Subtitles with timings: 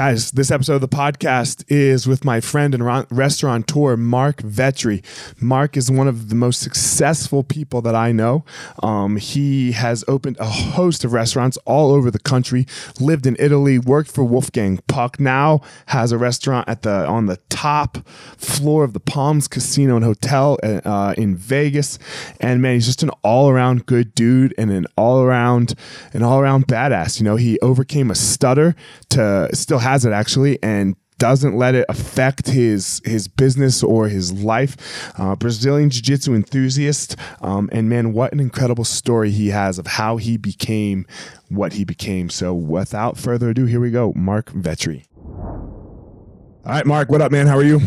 [0.00, 5.04] Guys, this episode of the podcast is with my friend and restaurateur, Marc Vetri.
[5.42, 8.42] Marc is one of the most successful people that I know.
[8.82, 12.66] Um, he has opened a host of restaurants all over the country,
[12.98, 17.36] lived in Italy, worked for Wolfgang Puck, now has a restaurant at the on the
[17.50, 17.98] top
[18.38, 21.98] floor of the Palms Casino and Hotel uh, in Vegas.
[22.40, 25.74] And man, he's just an all-around good dude and an all-around
[26.14, 27.20] an all-around badass.
[27.20, 28.74] You know, he overcame a stutter
[29.10, 34.08] to still have has it actually, and doesn't let it affect his his business or
[34.08, 34.76] his life.
[35.18, 39.86] Uh, Brazilian Jiu Jitsu enthusiast, um, and man, what an incredible story he has of
[39.86, 41.06] how he became
[41.48, 42.30] what he became.
[42.30, 45.06] So, without further ado, here we go, Marc Vetri.
[45.18, 47.46] All right, Marc, what up, man?
[47.46, 47.80] How are you?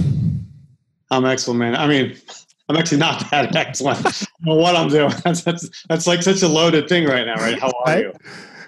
[1.09, 1.75] I'm excellent, man.
[1.75, 2.17] I mean,
[2.67, 4.25] I'm actually not that excellent.
[4.43, 5.13] what I'm doing.
[5.23, 7.59] That's, that's, that's like such a loaded thing right now, right?
[7.59, 8.13] How are you?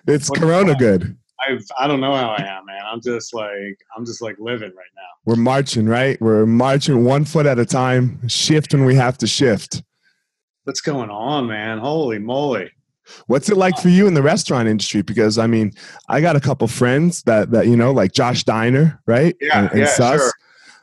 [0.07, 1.17] It's what Corona good.
[1.40, 2.81] I I don't know how I am, man.
[2.85, 5.01] I'm just like I'm just like living right now.
[5.25, 6.19] We're marching, right?
[6.22, 9.84] We're marching one foot at a time, shift when we have to shift.
[10.63, 11.78] What's going on, man?
[11.79, 12.72] Holy moly.
[13.28, 15.01] What's it like for you in the restaurant industry?
[15.01, 15.73] Because I mean,
[16.09, 19.35] I got a couple friends that that you know, like Josh Diner, right?
[19.40, 20.22] Yeah, and, and yeah, Sus.
[20.22, 20.31] sure.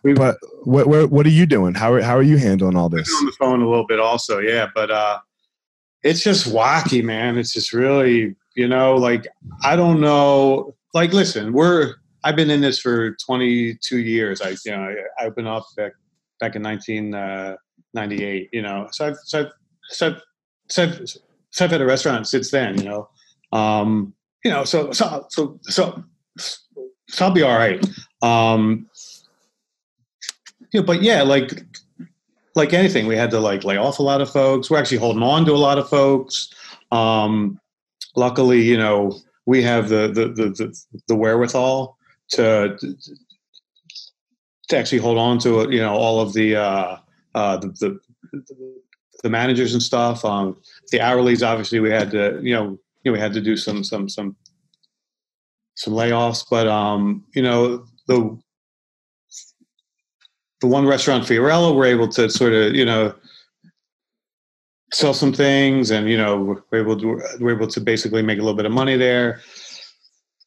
[0.05, 1.75] We, but what, what what are you doing?
[1.75, 3.13] How are how are you handling all this?
[3.21, 4.69] on the phone a little bit, also, yeah.
[4.75, 5.19] But uh,
[6.03, 7.39] it's just wacky, man.
[7.39, 9.27] It's just really you know, like
[9.63, 10.75] I don't know.
[10.95, 14.41] Like, listen, we're I've been in this for 22 years.
[14.41, 15.93] I you know I, have been up back
[16.41, 18.43] back in 1998.
[18.45, 19.53] Uh, you know, so I've so I've
[19.89, 20.23] so I've,
[20.69, 21.07] so I've,
[21.61, 22.79] I've had a restaurant since then.
[22.79, 23.09] You know,
[23.53, 24.15] um,
[24.45, 26.05] you know, so so so so
[26.37, 27.85] so I'll be all right.
[28.23, 28.89] Um,
[30.75, 31.65] know, but yeah, like
[32.55, 34.71] like anything, we had to like lay off a lot of folks.
[34.71, 36.53] We're actually holding on to a lot of folks.
[36.91, 37.59] Um,
[38.17, 41.97] luckily, you know, we have the the the, the, the wherewithal
[42.31, 42.77] to
[44.69, 45.73] to actually hold on to it.
[45.73, 46.97] You know, all of the uh,
[47.35, 47.99] uh, the,
[48.33, 48.81] the,
[49.23, 50.25] the managers and stuff.
[50.25, 50.57] Um,
[50.91, 53.85] the hourlies, obviously, we had to you know you know we had to do some
[53.85, 54.37] some some
[55.75, 58.39] some layoffs, but um, you know the
[60.61, 63.15] the one restaurant Fiorella, we're able to sort of you know
[64.93, 68.43] sell some things, and you know we're able to we're able to basically make a
[68.43, 69.41] little bit of money there.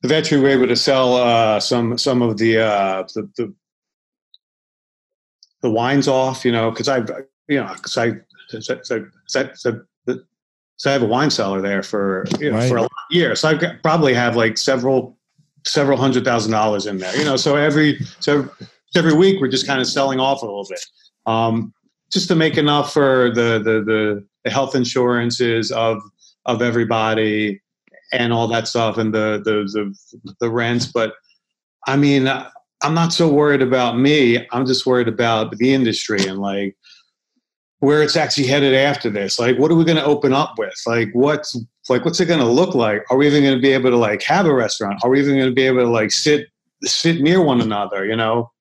[0.04, 3.54] Eventually, we were able to sell uh, some some of the, uh, the, the
[5.62, 6.98] the wine's off, you know, because I,
[7.48, 8.12] you know, because I,
[8.50, 9.10] so, so,
[9.56, 9.82] so,
[10.78, 12.70] so, I have a wine cellar there for you know, Right.
[12.70, 13.40] for a lot of years.
[13.40, 15.18] So I probably have like several
[15.66, 17.16] several hundred thousand dollars in there.
[17.18, 18.48] You know, so every so
[18.96, 20.86] every week we're just kind of selling off a little bit,
[21.26, 21.74] um,
[22.12, 26.02] just to make enough for the the the, the health insurances of
[26.46, 27.62] of everybody
[28.12, 29.64] and all that stuff and the the
[30.24, 30.86] the, the rents.
[30.86, 31.14] But
[31.88, 34.48] I mean, I'm not so worried about me.
[34.52, 36.76] I'm just worried about the industry and like
[37.80, 39.38] where it's actually headed after this.
[39.38, 40.74] Like, what are we going to open up with?
[40.88, 41.56] Like, what's
[41.90, 43.04] like, what's it going to look like?
[43.12, 45.00] Are we even going to be able to like have a restaurant?
[45.04, 46.48] Are we even going to be able to like sit
[46.84, 48.06] sit near one another?
[48.06, 48.52] You know?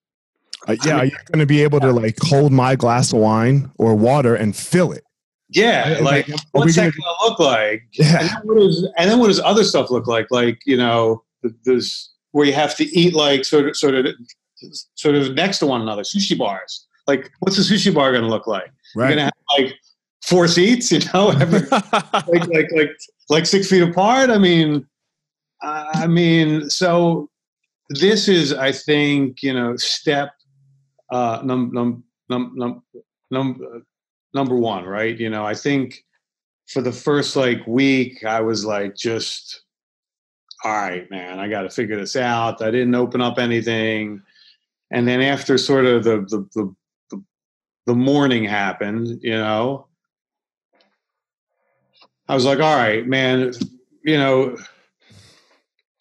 [0.66, 3.70] Uh, yeah, are you going to be able to like hold my glass of wine
[3.78, 5.04] or water and fill it?
[5.50, 5.98] Yeah.
[6.02, 7.82] Like, we what's that going to look like?
[7.98, 10.26] And Yeah, then, what is, and then what does other stuff look like?
[10.30, 14.06] Like, you know, th- there's where you have to eat like sort of, sort of,
[14.94, 16.02] sort of next to one another.
[16.02, 16.86] Sushi bars.
[17.06, 18.70] Like, what's a sushi bar going to look like?
[18.94, 19.08] You're right.
[19.08, 19.74] going to have like
[20.24, 21.70] four seats, you know, like,
[22.28, 22.90] like, like,
[23.28, 24.30] like six feet apart.
[24.30, 24.86] I mean,
[25.62, 27.28] I mean, so
[27.90, 30.32] this is, I think, you know, step
[31.14, 32.82] uh, num, num, num, num,
[33.30, 33.84] num,
[34.34, 35.16] number one, right?
[35.16, 36.04] You know, I think
[36.66, 39.62] for the first like week, I was like, just,
[40.64, 42.62] all right, man, I got to figure this out.
[42.62, 44.22] I didn't open up anything.
[44.90, 46.74] And then after sort of the, the, the,
[47.10, 47.24] the,
[47.86, 49.86] the morning happened, you know,
[52.26, 53.52] I was like, all right, man,
[54.02, 54.56] you know,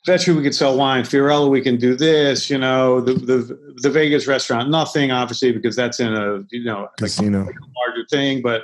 [0.07, 1.03] Vetri, we could sell wine.
[1.03, 2.49] Fiorella, we can do this.
[2.49, 6.81] You know, the the the Vegas restaurant, nothing, obviously, because that's in a you know
[6.81, 7.41] like Casino.
[7.41, 8.41] a larger thing.
[8.41, 8.63] But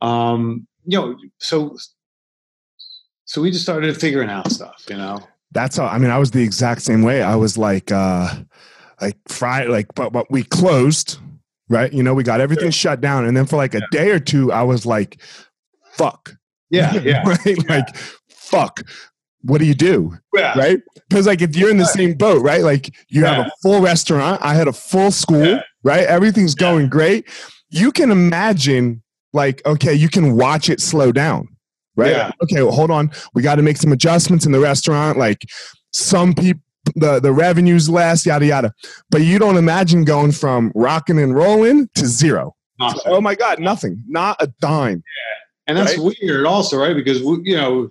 [0.00, 1.76] um, you know, so
[3.24, 4.84] so we just started figuring out stuff.
[4.90, 5.20] You know,
[5.52, 5.86] That's how.
[5.86, 7.22] I mean, I was the exact same way.
[7.22, 8.34] I was like, uh
[9.00, 11.18] like Friday, like, but but we closed,
[11.68, 11.92] right?
[11.92, 14.52] You know, we got everything shut down, and then for like a day or two,
[14.52, 15.20] I was like,
[15.92, 16.34] fuck.
[16.70, 17.68] yeah, yeah, right?
[17.68, 17.96] Like,
[18.28, 18.82] fuck.
[19.42, 20.14] What do you do?
[20.34, 20.80] yeah, right?
[21.08, 22.62] Because like if you're in the same boat, right?
[22.62, 25.62] Like you have a full restaurant, I had a full school, Yeah.
[25.84, 26.04] right?
[26.06, 27.28] Everything's going great.
[27.70, 29.02] You can imagine,
[29.32, 31.48] like, okay, you can watch it slow down,
[31.96, 32.10] right?
[32.12, 32.30] Yeah.
[32.42, 33.10] Okay, well, hold on.
[33.34, 35.18] We got to make some adjustments in the restaurant.
[35.18, 35.44] Like
[35.92, 36.62] some people.
[36.94, 38.72] The, the revenues less, yada yada,
[39.10, 42.56] but you don't imagine going from rocking and rolling to zero.
[42.80, 43.02] Nothing.
[43.04, 45.02] Oh my God, nothing, not a dime.
[45.66, 46.94] And that's weird also, right?
[46.94, 47.90] Because we, you know,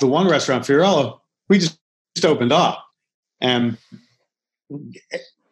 [0.00, 1.18] the one restaurant, Fiorella,
[1.48, 1.78] we just,
[2.16, 2.84] just opened up
[3.40, 3.76] and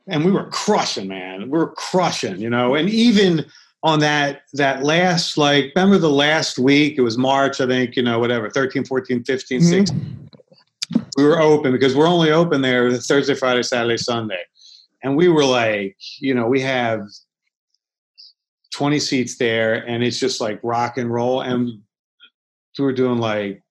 [0.06, 1.50] and we were crushing, man.
[1.50, 2.74] We were crushing, you know.
[2.74, 3.44] And even
[3.82, 8.02] on that that last like remember the last week, it was March, I think, you
[8.02, 9.64] know, whatever, 13, 14, 15, Mhm.
[9.64, 10.28] 16.
[11.16, 14.42] We were open because we're only open there Thursday, Friday, Saturday, Sunday.
[15.02, 17.02] And we were like, you know, we have
[18.72, 21.80] 20 seats there and it's just like rock and roll and
[22.78, 23.62] we were doing like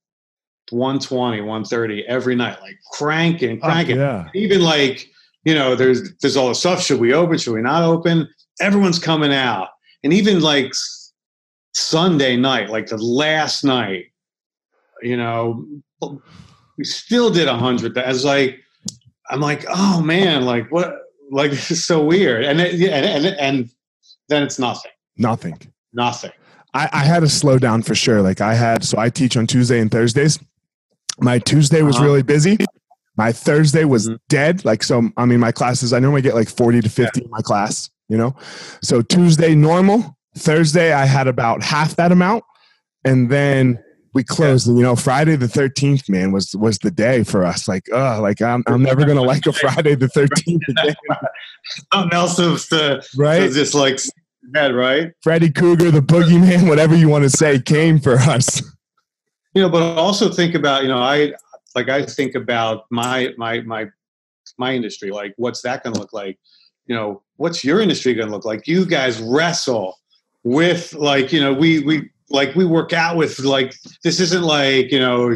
[0.71, 3.97] 120 130 every night like cranking oh, cranking.
[3.97, 5.09] yeah, even like
[5.43, 8.27] you know there's there's all the stuff should we open should we not open?
[8.61, 9.69] Everyone's coming out.
[10.03, 10.71] And even like
[11.75, 14.05] sunday night like the last night
[15.03, 15.65] you know
[16.77, 18.59] we still did a hundred as like
[19.29, 20.99] i'm like oh man like what
[21.31, 22.43] like this is so weird.
[22.43, 23.69] And it, yeah, and, and and
[24.27, 24.91] then it's nothing.
[25.17, 25.59] Nothing.
[25.93, 26.31] nothing.
[26.73, 28.21] I, I had to slow down for sure.
[28.21, 30.39] Like I had, so I teach on Tuesday and Thursdays.
[31.21, 32.05] My Tuesday was Uh-huh.
[32.05, 32.57] really busy.
[33.17, 34.17] My Thursday was Mhm.
[34.29, 34.65] dead.
[34.65, 37.41] Like, so, I mean, my classes, I normally get like 40 to 50 in my
[37.41, 38.35] class, you know?
[38.81, 40.15] So Tuesday, normal.
[40.37, 42.43] Thursday, I had about half that amount.
[43.03, 43.79] And then
[44.13, 44.67] we closed.
[44.67, 47.67] And, you know, Friday the 13th, man, was was the day for us.
[47.67, 50.95] Like, uh, like I'm, I'm never going to like a Friday the 13th again.
[51.93, 53.39] something else to, to, Right?
[53.39, 53.99] to just like
[54.55, 58.61] head right Freddy Krueger, the boogeyman, whatever you want to say, came for us.
[59.53, 61.33] You know but also think about you know i
[61.75, 63.87] like i think about my my my
[64.57, 66.37] my industry like what's that going to look like
[66.85, 69.97] you know what's your industry going to look like you guys wrestle
[70.43, 74.91] with like you know we we like we work out with like this isn't like
[74.91, 75.35] you know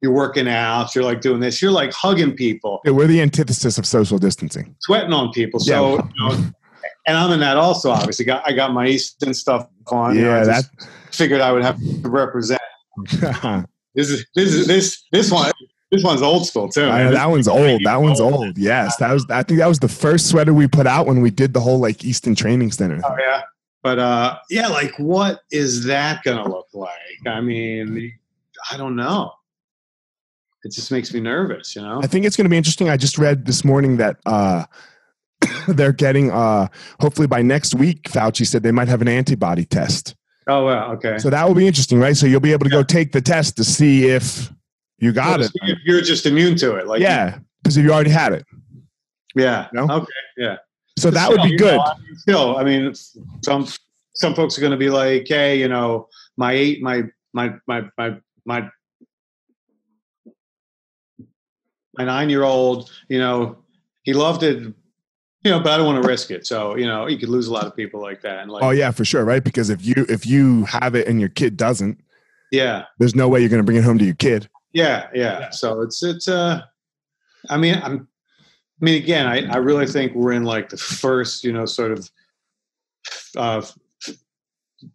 [0.00, 3.76] you're working out you're like doing this you're like hugging people Yeah, we're the antithesis
[3.76, 4.74] of social distancing.
[4.80, 6.08] sweating on people so Yeah.
[6.16, 6.50] you know,
[7.06, 10.34] and i'm in that also obviously got i got my Easton stuff on you know,
[10.36, 10.64] Yeah, I that.
[11.12, 12.60] figured i would have to represent
[13.94, 15.50] This is this is this this one
[15.90, 16.84] this one's old school too.
[16.84, 17.82] I- that one's old.
[17.84, 18.56] That one's old.
[18.56, 19.26] Yes, that was.
[19.28, 21.78] I think that was the first sweater we put out when we did the whole
[21.80, 23.00] like Easton Training Center.
[23.04, 23.42] Oh yeah,
[23.82, 26.92] but uh, yeah, like what is that gonna look like?
[27.26, 28.12] I mean,
[28.70, 29.32] I don't know.
[30.62, 32.00] It just makes me nervous, you know.
[32.02, 32.90] I think it's going to be interesting.
[32.90, 34.66] I just read this morning that uh,
[35.68, 36.68] they're getting uh
[37.00, 40.14] hopefully by next week fauci said they might have an antibody test
[40.46, 41.18] Oh well, okay.
[41.18, 43.56] so that will be interesting right so you'll be able to go take the test
[43.58, 44.50] to see if
[44.98, 47.92] you got So it if You're just immune to it, like yeah because if you
[47.92, 48.44] already had it
[49.36, 49.68] yeah.
[49.72, 49.86] No?
[49.88, 50.56] Okay, yeah.
[50.98, 52.94] so that would be good know, I mean, still, I mean,
[53.44, 53.66] some
[54.14, 57.84] some folks are going to be like, hey, you know, my eight, my my my
[57.96, 58.68] my my
[61.96, 63.58] my nine year old, you know,
[64.02, 64.72] he loved it,
[65.44, 66.46] you know, but I don't want to risk it.
[66.46, 68.40] So you know, you could lose a lot of people like that.
[68.40, 71.20] And like, oh yeah for sure right because if you if you have it and
[71.20, 72.00] your kid doesn't
[72.52, 75.50] yeah, there's no way you're going to bring it home to your kid yeah, yeah.
[75.50, 76.62] So it's it's uh,
[77.48, 78.06] I mean, I'm.
[78.80, 81.92] I mean, again, I, I really think we're in like the first, you know, sort
[81.92, 82.10] of
[83.36, 83.60] uh,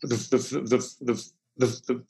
[0.02, 2.04] the, the, the, the, the, the,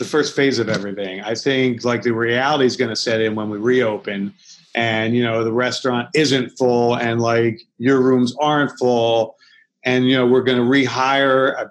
[0.00, 1.20] the first phase of everything.
[1.20, 4.34] I think like the reality is going to set in when we reopen
[4.74, 9.36] and, you know, the restaurant isn't full and like your rooms aren't full
[9.84, 11.70] and, you know, we're going to rehire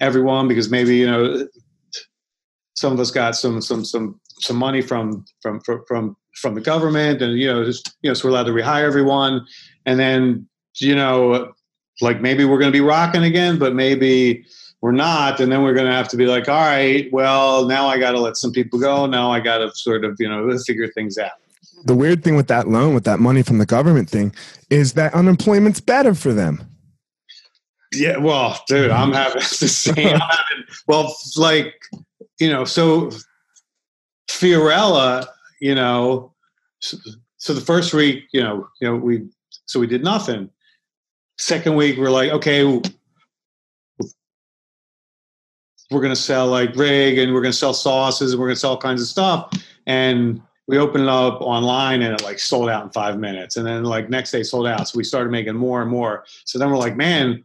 [0.00, 1.46] everyone because maybe, you know,
[2.76, 6.60] some of us got some, some, some, some money from, from, from, from from the
[6.60, 9.44] government and you know just you know so we're allowed to rehire everyone.
[9.86, 11.52] And then you know
[12.00, 14.44] like maybe we're going to be rocking again but maybe
[14.82, 15.40] we're not.
[15.40, 18.12] And then we're going to have to be like all right well now i got
[18.12, 19.06] to let some people go.
[19.06, 21.32] Now i got to sort of you know figure things out
[21.86, 24.34] the weird thing with that loan with that money from the government thing
[24.70, 26.68] is that unemployment's better for them.
[27.94, 31.74] Yeah well dude i'm having the same having, well like
[32.40, 33.10] you know so
[34.28, 35.26] fiorella
[35.60, 36.34] you know
[36.80, 36.98] so,
[37.36, 39.26] so the first week you know you know we
[39.66, 40.48] so we did nothing.
[41.38, 42.64] Second week we're like okay
[45.90, 48.56] we're going to sell like rig and we're going to sell sauces and we're going
[48.56, 49.50] to sell all kinds of stuff
[49.86, 53.56] and we opened it up online and it like sold out in five minutes.
[53.56, 54.88] And then like next day sold out.
[54.88, 56.24] So we started making more and more.
[56.44, 57.44] So then we're like man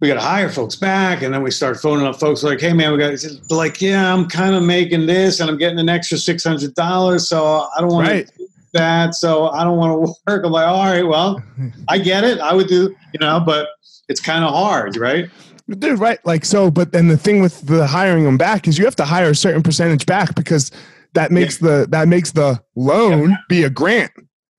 [0.00, 1.22] we got to hire folks back.
[1.22, 3.14] And then we start phoning up folks like hey man we got
[3.50, 7.80] like yeah i'm kind of making this and i'm getting an extra $600 so i
[7.80, 8.26] don't want Right.
[8.26, 10.44] to do that so i don't want to work.
[10.44, 11.40] I'm like all right well
[11.88, 12.40] i get it.
[12.40, 13.68] I would do you know but
[14.08, 15.30] it's kind of hard right?
[15.78, 16.18] Dude, right?
[16.26, 19.04] Like so, but then the thing with the hiring them back is you have to
[19.04, 20.72] hire a certain percentage back because
[21.14, 24.12] that makes the that makes the loan be a grant.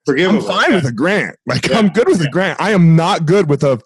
[0.05, 1.38] forgivable I'm fine with a grant.
[1.45, 1.77] Like Yeah.
[1.79, 2.60] I'm good with a grant.
[2.62, 3.79] I am not good with a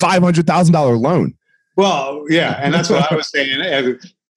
[0.00, 1.34] five hundred thousand dollar loan.
[1.76, 3.60] Well, yeah, and that's what I was saying.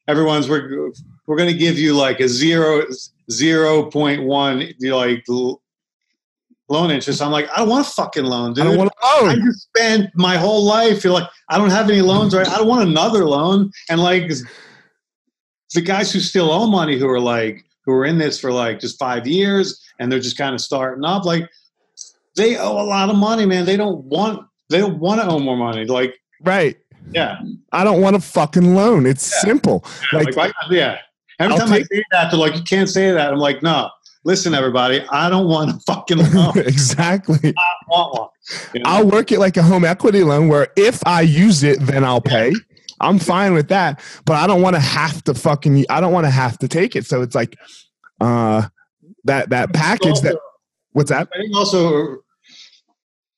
[0.08, 0.92] Everyone's we're
[1.28, 2.84] we're going to give you like a zero
[3.32, 5.24] zero point one like
[6.70, 7.22] loan interest.
[7.22, 8.66] I'm like, I don't want a fucking loan, dude.
[8.66, 9.46] I don't want a I loan.
[9.46, 11.04] just spent my whole life.
[11.04, 12.48] You're like, I don't have any loans, right?
[12.48, 13.72] I don't want another loan.
[13.90, 14.32] And like
[15.74, 18.80] the guys who still owe money, who are like, who are in this for like
[18.80, 21.50] just five years, and they're just kind of starting up, like
[22.36, 23.66] they owe a lot of money, man.
[23.66, 25.86] They don't want, they don't want to owe more money.
[25.86, 26.78] Like, Right.
[27.14, 27.40] yeah,
[27.72, 29.06] I don't want a fucking loan.
[29.06, 29.84] It's simple.
[30.14, 30.98] like, Like, why- yeah.
[31.40, 33.34] Every I'll time I say that, they're like, you can't say that.
[33.34, 33.90] I'm like, no.
[34.24, 36.56] Listen, everybody, I don't want a fucking loan.
[36.60, 37.54] exactly.
[37.58, 38.30] I want one.
[38.76, 38.90] You know?
[38.90, 42.22] I'll work it like a home equity loan where if I use it, then I'll
[42.22, 42.54] pay.
[43.02, 44.00] I'm fine with that.
[44.26, 46.96] But I don't want to have to fucking I don't want to have to take
[46.96, 47.06] it.
[47.06, 47.58] So it's like
[48.20, 48.68] uh
[49.26, 50.38] that that package that
[50.94, 51.28] what's that?
[51.34, 52.18] I think also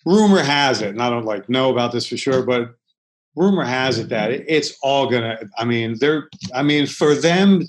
[0.05, 2.75] rumor has it, and I don't like know about this for sure, but
[3.35, 5.39] rumor has it that it- it's all gonna.
[5.57, 6.29] I mean, they're.
[6.53, 7.63] I mean, for them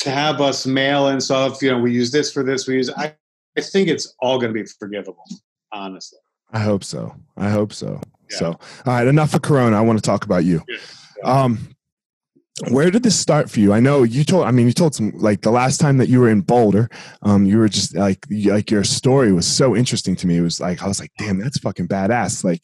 [0.00, 2.66] to have us mail and stuff, you know, we use this for this.
[2.66, 2.90] We use.
[2.90, 3.14] I.
[3.56, 5.24] I think it's all gonna be forgivable.
[5.72, 6.18] Honestly.
[6.52, 7.14] I hope so.
[7.36, 8.00] I hope so.
[8.34, 8.38] Yeah.
[8.38, 9.76] So all right, enough of Corona.
[9.76, 10.62] I want to talk about you.
[11.22, 11.74] Um
[12.70, 13.72] where did this start for you?
[13.72, 14.46] I know you told.
[14.46, 16.88] I mean, you told some like the last time that you were in Boulder.
[17.22, 20.36] Um, you were just like, like your story was so interesting to me.
[20.36, 22.44] It was like I was like, damn, that's fucking badass.
[22.44, 22.62] Like,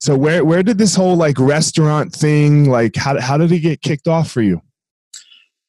[0.00, 3.82] so where where did this whole like restaurant thing like how how did it get
[3.82, 4.62] kicked off for you?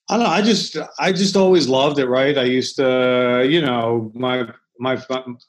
[0.10, 0.32] I don't know.
[0.32, 2.08] I just, I just always loved it.
[2.08, 2.38] Right.
[2.38, 5.02] I used to, you know, my my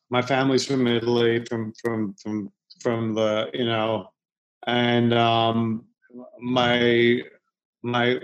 [0.09, 2.51] my family's from Italy, from from from
[2.85, 4.11] from the, you know,
[4.67, 5.87] and um,
[6.39, 7.23] my
[7.83, 8.21] my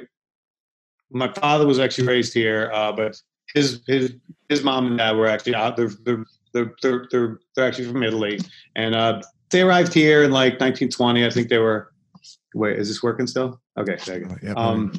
[1.11, 3.21] my father was actually raised here, uh, but
[3.55, 4.14] his his
[4.49, 5.76] his mom and dad were actually out.
[5.76, 8.38] They're they're they're they're, they're, they're actually from Italy,
[8.76, 11.26] and uh, they arrived here in like 1920.
[11.26, 11.93] I think they were.
[12.55, 13.61] Wait, is this working still?
[13.79, 14.37] Okay, there you go.
[14.43, 14.93] Yeah, Um,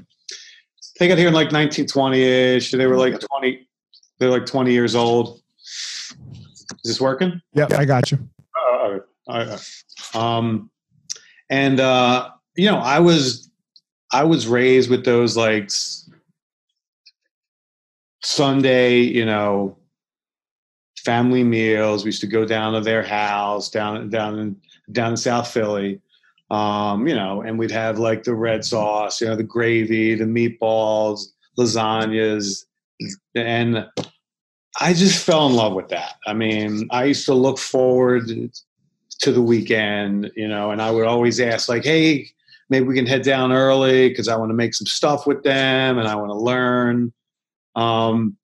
[1.00, 2.76] they got here in like 1920ish.
[2.76, 3.68] They were like 20.
[4.20, 5.42] They're like 20 years old.
[5.60, 6.16] Is
[6.84, 7.42] this working?
[7.54, 8.20] yeah, I got you.
[10.14, 10.70] Um,
[11.50, 13.50] and uh, you know, I was
[14.12, 15.70] I was raised with those like
[18.24, 19.78] Sunday, you know,
[20.98, 22.04] family meals.
[22.04, 24.56] We used to go down to their house down down in
[24.92, 26.02] down in South Philly.
[26.50, 30.26] Um, you know, and we'd have like the red sauce, you know, the gravy, the
[30.26, 32.66] meatballs, lasagnas,
[33.36, 33.88] and
[34.82, 36.16] I just fell in love with that.
[36.28, 38.30] I mean, I used to look forward
[39.22, 42.30] to the weekend, you know, and I would always ask, like, hey,
[42.70, 45.98] maybe we can head down early because I want to make some stuff with them
[45.98, 47.14] and I want to learn.
[47.76, 48.38] Um,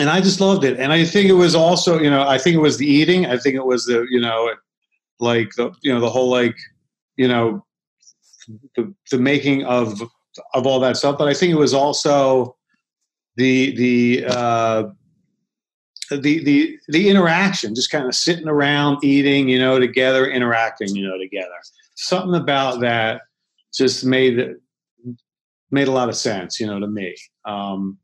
[0.00, 0.78] and I just loved it.
[0.78, 3.26] And I think it was also, you know, I think it was the eating.
[3.26, 4.52] I think it was the, you know,
[5.20, 6.56] like the, you know, the whole like,
[7.16, 7.64] you know,
[8.76, 10.00] the the making of
[10.54, 11.18] of all that stuff.
[11.18, 12.56] But I think it was also
[13.36, 14.84] the the uh,
[16.10, 21.06] the the the interaction, just kind of sitting around, eating, you know, together, interacting, you
[21.06, 21.54] know, together.
[21.94, 23.22] Something about that
[23.74, 24.56] just made
[25.70, 27.14] made a lot of sense, you know, to me.
[27.44, 27.98] Um,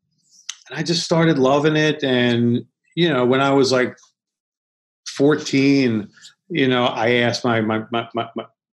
[0.69, 2.03] and I just started loving it.
[2.03, 3.97] And you know, when I was like
[5.09, 6.09] 14,
[6.49, 8.29] you know, I asked my my my my,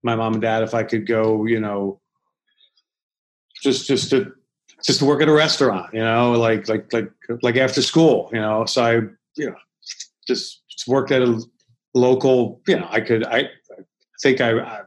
[0.03, 1.99] my mom and dad if I could go, you know,
[3.61, 4.33] just just to
[4.83, 8.39] just to work at a restaurant, you know, like like like like after school, you
[8.39, 8.65] know.
[8.65, 9.01] So I,
[9.39, 9.55] you know,
[10.27, 11.41] just worked at a
[11.93, 13.49] local, you know, I could I,
[14.21, 14.81] think I, I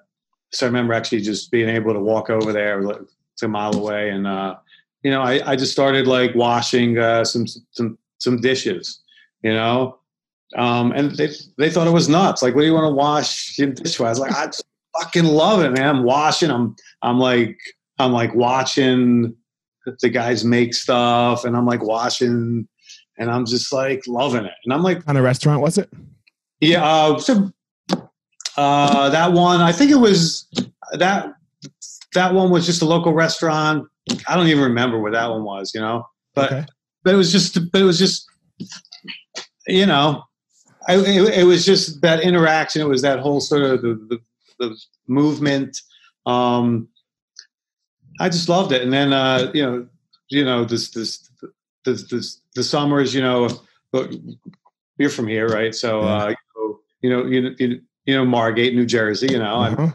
[0.53, 3.01] so I remember actually just being able to walk over there, like
[3.43, 4.57] a mile away, and uh,
[5.03, 9.01] you know, I, I just started like washing uh, some some some dishes,
[9.43, 9.99] you know,
[10.57, 12.43] um, and they they thought it was nuts.
[12.43, 14.07] Like, what do you want to wash your dishwasher?
[14.07, 14.51] I was like, I
[15.01, 15.89] fucking love it, man.
[15.89, 16.51] I'm washing.
[16.51, 17.59] I'm I'm like
[17.99, 19.35] I'm like watching
[20.01, 22.69] the guys make stuff, and I'm like watching,
[23.19, 24.55] and I'm just like loving it.
[24.65, 25.91] And I'm like, kind of restaurant was it?
[26.61, 27.53] Yeah, uh, so
[28.57, 30.49] uh, that one, I think it was
[30.93, 31.35] that
[32.15, 33.89] that one was just a local restaurant.
[34.29, 36.07] I don't even remember where that one was, you know.
[36.35, 36.67] But okay.
[37.03, 38.29] but it was just but it was just
[39.67, 40.25] you know,
[40.89, 42.83] I, it, it, was just that interaction.
[42.83, 44.19] It was that whole sort of the, the,
[44.59, 44.77] the
[45.07, 45.79] movement.
[46.27, 46.89] Um,
[48.21, 48.83] I just loved it.
[48.83, 49.87] And then uh, you know,
[50.29, 51.31] you know this this
[51.85, 53.15] this this the summers.
[53.15, 53.49] You know,
[54.99, 55.75] you're from here, right?
[55.75, 56.35] So uh,
[57.01, 59.29] you know, you know, you, you know, Margate, New Jersey.
[59.31, 59.93] You know, uh-huh.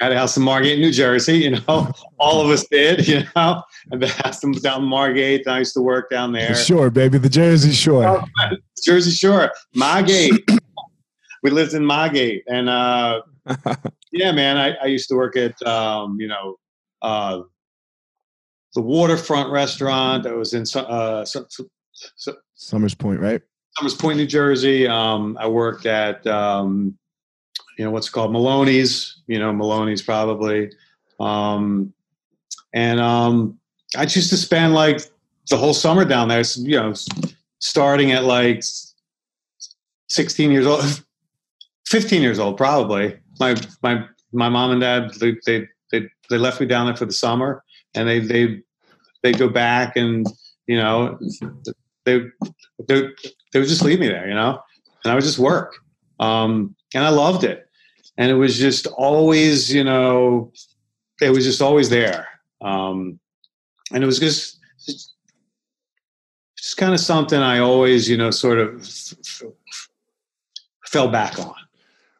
[0.00, 1.38] I had a house in Margate, New Jersey.
[1.38, 3.06] You know, all of us did.
[3.06, 5.46] You know, and the house down in Margate.
[5.46, 6.54] I used to work down there.
[6.54, 8.04] Sure, baby, the Jersey Shore.
[8.06, 10.48] Oh, Jersey Shore, Margate.
[11.42, 13.22] we lived in Margate, and uh,
[14.12, 16.56] yeah, man, I, I, used to work at um, you know
[17.02, 17.42] uh,
[18.74, 21.24] the waterfront restaurant that was in uh,
[22.14, 23.42] so, so, Point, right?
[23.76, 24.86] Somers Point, New Jersey.
[24.86, 26.96] Um, I worked at um,
[27.78, 29.22] you know what's called Maloney's.
[29.26, 30.70] You know Maloney's probably,
[31.20, 31.92] um,
[32.74, 33.58] and um,
[33.96, 35.02] I used to spend like
[35.48, 36.42] the whole summer down there.
[36.56, 36.94] You know,
[37.58, 38.62] starting at like
[40.08, 41.02] sixteen years old,
[41.86, 43.18] fifteen years old probably.
[43.38, 47.06] My my my mom and dad they they they, they left me down there for
[47.06, 47.62] the summer,
[47.94, 48.62] and they they
[49.22, 50.26] they go back and
[50.66, 51.18] you know
[52.06, 52.20] they
[52.88, 53.08] they
[53.52, 54.58] they would just leave me there, you know,
[55.04, 55.76] and I would just work.
[56.18, 57.66] Um, and I loved it
[58.18, 60.52] and it was just always, you know,
[61.20, 62.26] it was just always there.
[62.60, 63.18] Um,
[63.92, 64.58] and it was just,
[66.56, 69.88] just kind of something I always, you know, sort of f- f-
[70.86, 71.54] fell back on.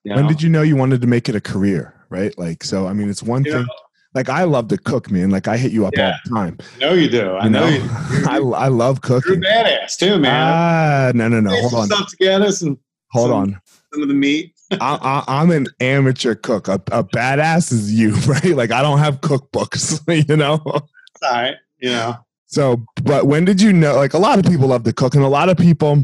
[0.02, 0.28] When know?
[0.28, 1.94] did you know you wanted to make it a career?
[2.08, 2.36] Right.
[2.38, 3.62] Like, so, I mean, it's one you thing.
[3.62, 3.74] Know,
[4.16, 5.30] like I love to cook, man.
[5.30, 6.12] Like I hit you up yeah.
[6.12, 6.58] all the time.
[6.76, 7.32] I know you do.
[7.32, 7.82] I you know, know you
[8.26, 9.34] I, I love cooking.
[9.34, 10.32] You're badass too, man.
[10.34, 11.50] Ah, uh, no, no, no.
[11.60, 11.86] Hold on.
[11.86, 12.50] Stuff together.
[12.50, 12.78] Some,
[13.12, 13.60] Hold some, on.
[13.92, 14.54] Some of the meat.
[14.80, 16.66] I, am an amateur cook.
[16.66, 18.56] A, a, badass is you, right?
[18.56, 20.62] Like I don't have cookbooks, you know.
[20.64, 20.80] All
[21.22, 22.16] right, you know.
[22.46, 23.96] So, but when did you know?
[23.96, 26.02] Like a lot of people love to cook, and a lot of people,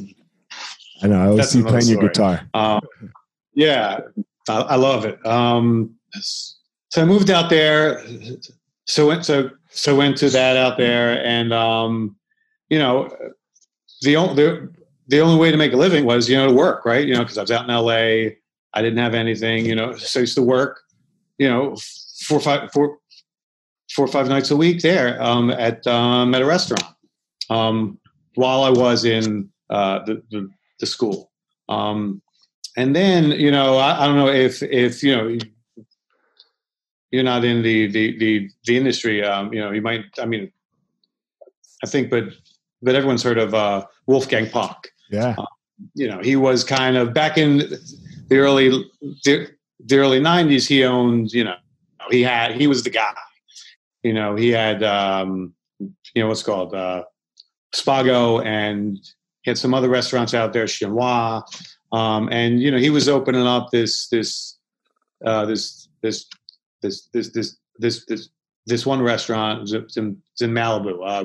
[1.02, 1.20] I know.
[1.20, 2.00] I always see you playing story.
[2.00, 2.48] your guitar.
[2.54, 2.80] Um,
[3.54, 4.00] yeah,
[4.48, 5.24] I, I, love it.
[5.24, 8.02] Um, so I moved out there.
[8.86, 12.16] So went so so went to that out there, and um,
[12.68, 13.08] you know,
[14.02, 14.72] the only the,
[15.08, 17.06] the only way to make a living was you know to work, right?
[17.06, 18.38] You know, because I was out in L.A.
[18.74, 20.82] I didn't have anything, you know, so I used to work,
[21.38, 21.76] you know,
[22.26, 22.98] four five four
[23.92, 26.84] four or five nights a week there um, at um, at a restaurant
[27.48, 27.98] um,
[28.34, 30.48] while I was in uh, the, the,
[30.80, 31.30] the school.
[31.68, 32.22] Um,
[32.76, 35.38] and then you know I, I, don't know if if you know
[37.10, 39.24] you're not in the the the, the industry.
[39.24, 40.04] Um, you know you might.
[40.20, 40.52] I mean,
[41.82, 42.24] I think, but
[42.82, 44.88] but everyone's heard of uh, Wolfgang Puck.
[45.10, 45.34] Yeah.
[45.38, 45.44] Uh,
[45.94, 47.58] you know he was kind of back in
[48.28, 48.70] the early
[49.24, 49.48] the,
[49.84, 50.66] the early '90s.
[50.66, 51.56] He owned you know
[52.10, 53.14] he had he was the guy.
[54.02, 57.04] You know he had um, you know what's called uh,
[57.74, 58.98] Spago and
[59.42, 61.42] he had some other restaurants out there, Chinois,
[61.92, 64.58] um, and you know he was opening up this this
[65.24, 66.26] uh, this this
[66.82, 68.28] this this this this this
[68.66, 71.24] this one restaurant in, in Malibu, uh,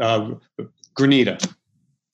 [0.00, 0.32] uh,
[0.98, 1.54] Granita.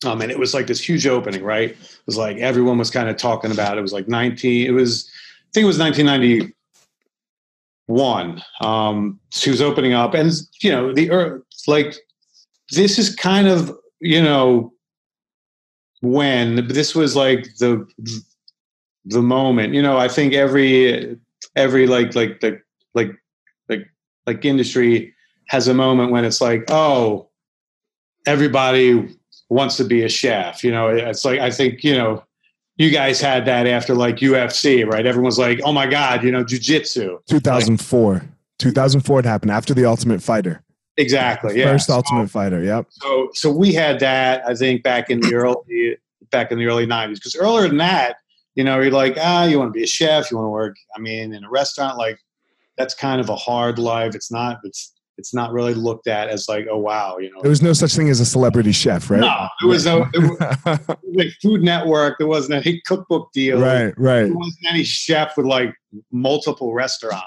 [0.05, 1.71] Um, and it was like this huge opening, right?
[1.71, 3.79] It was like everyone was kind of talking about it.
[3.79, 8.43] It was like 19, it was, I think it was 1991.
[8.61, 10.31] Um, she was opening up, and
[10.63, 11.97] you know, the earth, like
[12.73, 14.73] this is kind of you know
[16.01, 17.87] when this was like the
[19.07, 21.17] the moment you know i think every
[21.55, 22.61] every like like the
[22.95, 23.11] like
[23.69, 23.87] like
[24.27, 25.15] like industry
[25.49, 27.29] has a moment when it's like oh
[28.27, 29.17] everybody
[29.49, 32.23] wants to be a chef you know it's like i think you know
[32.77, 36.43] you guys had that after like ufc right everyone's like oh my god you know
[36.43, 38.23] jiu-jitsu 2004 like,
[38.59, 40.63] 2004 it happened after the ultimate fighter
[40.97, 41.59] Exactly.
[41.59, 41.73] Yeah.
[41.73, 42.63] First Ultimate Fighter.
[42.63, 42.87] Yep.
[42.91, 45.97] So so we had that I think back in the early
[46.31, 48.17] back in the early '90s because earlier than that,
[48.55, 50.77] you know, you're like ah, you want to be a chef, you want to work.
[50.97, 52.19] I mean, in a restaurant, like
[52.79, 54.15] that's kind of a hard life.
[54.15, 54.61] It's not.
[54.65, 57.41] It's it's not really looked at as like, oh wow, you know.
[57.43, 59.21] There was no such thing as a celebrity chef, right?
[59.21, 62.19] No, there was no there was, like Food Network.
[62.19, 63.61] There wasn't any cookbook deal.
[63.61, 64.25] Right, right.
[64.25, 65.75] There wasn't any chef with like
[66.13, 67.27] multiple restaurants.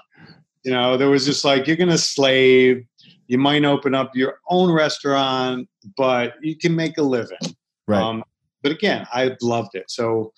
[0.64, 2.86] You know, there was just like you're gonna slave
[3.30, 7.38] you might open up your own restaurant, but you can make a living.
[7.88, 8.02] Right.
[8.02, 8.24] Um,
[8.64, 9.90] but again, I loved it.
[9.90, 10.34] So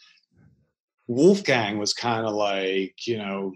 [1.11, 3.53] Wolfgang was kind of like, you know,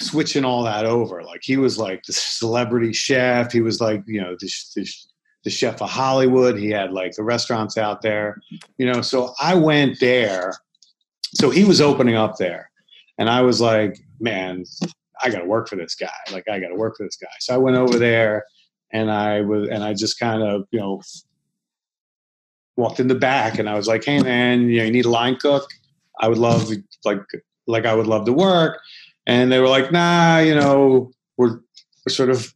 [0.00, 1.24] switching all that over.
[1.24, 3.50] Like he was like the celebrity chef.
[3.50, 4.88] He was like, you know, the, the,
[5.42, 6.56] the chef of Hollywood.
[6.56, 8.40] He had like the restaurants out there,
[8.78, 9.02] you know.
[9.02, 10.54] So I went there.
[11.34, 12.70] So he was opening up there.
[13.18, 14.64] And I was like, man,
[15.20, 16.08] I got to work for this guy.
[16.30, 17.26] Like, I got to work for this guy.
[17.40, 18.44] So I went over there
[18.92, 21.02] and I was and I just kind of you know
[22.76, 25.10] walked in the back and I was like, hey man, you know, you need a
[25.10, 25.68] line cook?
[26.20, 26.70] I would love
[27.04, 27.20] like
[27.66, 28.80] like I would love to work.
[29.26, 31.60] And they were like, nah, you know, we're
[32.04, 32.52] we're sort of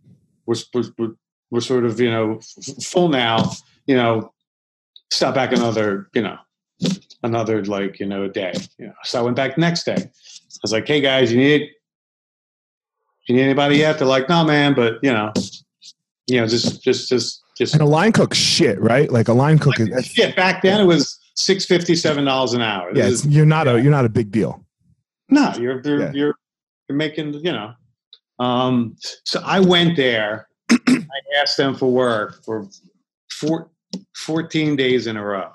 [0.46, 1.14] we're we're,
[1.50, 2.40] we're sort of you know
[2.82, 3.52] full now.
[3.86, 4.32] You know,
[5.10, 6.36] stop back another you know
[7.22, 8.52] another like you know day.
[8.78, 9.96] You know, so I went back the next day.
[9.96, 11.70] I was like, hey guys, you need
[13.28, 13.98] you need anybody yet?
[13.98, 15.32] They're like, no man, but you know,
[16.26, 17.74] you know, just just just just.
[17.74, 19.10] And a line cook shit, right?
[19.10, 20.36] Like a line cook like, is shit.
[20.36, 22.90] Back then, it was six fifty seven dollars an hour.
[22.94, 24.64] Yeah, is, you're not a you're not a big deal.
[25.28, 26.12] No, you're you're yeah.
[26.12, 26.34] you're,
[26.88, 27.72] you're making you know.
[28.38, 30.48] Um, so I went there.
[30.70, 31.04] I
[31.40, 32.68] asked them for work for
[33.30, 33.70] four,
[34.16, 35.50] 14 days in a row,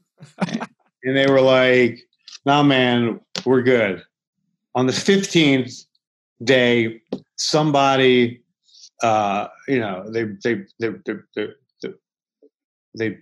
[0.38, 2.00] and they were like,
[2.44, 4.02] "No, man, we're good."
[4.74, 5.84] On the fifteenth
[6.44, 7.00] day,
[7.36, 8.42] somebody
[9.02, 11.46] uh, you know, they they they they they
[12.94, 13.18] they,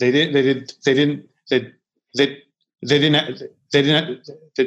[0.00, 1.72] they did they did they didn't they
[2.16, 2.38] they
[2.82, 4.64] they didn't they didn't they,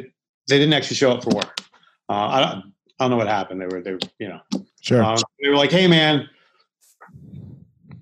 [0.47, 1.59] they didn't actually show up for work.
[2.07, 3.59] Uh, I don't I don't know what happened.
[3.59, 4.39] They were they were, you know
[4.81, 6.29] sure um, they were like, hey man,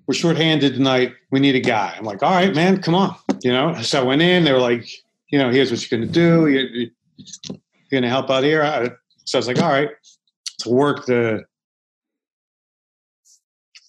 [0.05, 1.13] we're shorthanded tonight.
[1.31, 1.95] We need a guy.
[1.97, 3.15] I'm like, all right, man, come on.
[3.41, 4.43] You know, so I went in.
[4.43, 4.87] They were like,
[5.29, 6.47] you know, here's what you're going to do.
[6.47, 6.89] You're, you're
[7.89, 8.63] going to help out here.
[8.63, 8.89] I,
[9.23, 9.89] so I was like, all right,
[10.59, 11.45] to work the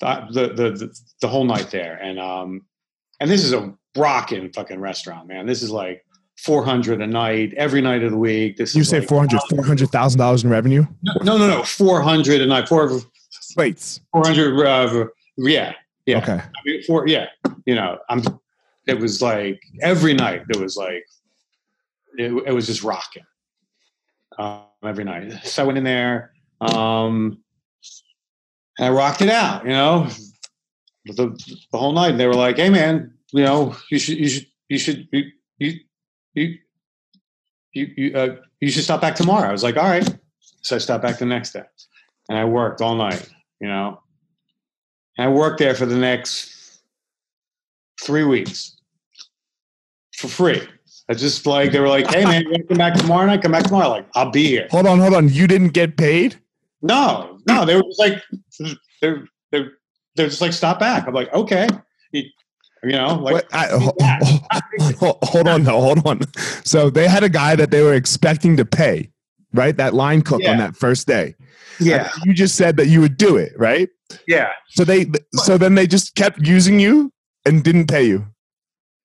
[0.01, 2.67] the, the the the whole night there, and um,
[3.21, 5.47] and this is a rocking fucking restaurant, man.
[5.47, 6.05] This is like
[6.39, 8.57] 400 a night every night of the week.
[8.57, 10.87] This you say like 400 400,000 dollars in revenue?
[11.03, 12.69] No, no, no, no, 400 a night.
[12.69, 13.01] Four
[13.53, 14.01] plates.
[14.13, 15.75] 400 uh, yeah.
[16.07, 16.19] Yeah.
[16.19, 16.33] Okay.
[16.33, 17.27] I mean, for yeah,
[17.65, 18.23] you know, I'm
[18.87, 21.05] it was like every night there was like
[22.19, 23.25] it, it was just rocking.
[24.39, 25.33] Um, every night.
[25.45, 27.39] So I went in there um
[28.79, 30.09] and I rocked it out, you know,
[31.07, 31.29] the,
[31.71, 32.11] the whole night.
[32.11, 35.25] And they were like, "Hey, man, you know, you should, you should, you should, you,
[35.59, 35.73] you,
[36.35, 36.59] you,
[37.73, 40.09] you, you, uh, you should stop back tomorrow." I was like, "All right."
[40.63, 41.65] So I stopped back the next day,
[42.29, 43.29] and I worked all night,
[43.61, 44.01] you know.
[45.19, 46.81] And I worked there for the next
[48.01, 48.77] three weeks
[50.15, 50.63] for free.
[51.09, 53.43] I just like they were like, "Hey man, you want to come back tomorrow night?
[53.43, 54.69] Come back tomorrow." Like, I'll be here.
[54.71, 55.29] Hold on, hold on.
[55.29, 56.41] You didn't get paid?
[56.83, 57.65] No, no.
[57.65, 58.23] They were just like,
[59.03, 59.73] they're they're
[60.15, 61.09] they're just like, stop back.
[61.09, 61.67] I'm like, okay,
[62.85, 63.47] you, you know, like.
[63.53, 63.97] I, ho-
[64.99, 66.21] ho- hold on, no, hold on.
[66.65, 69.11] So they had a guy that they were expecting to pay,
[69.53, 69.77] right?
[69.77, 71.35] That line cook on that first day.
[71.81, 73.89] yeah, And You just said that you would do it, right?
[74.29, 77.11] yeah, So they, so then they just kept using you
[77.47, 78.27] and didn't pay you.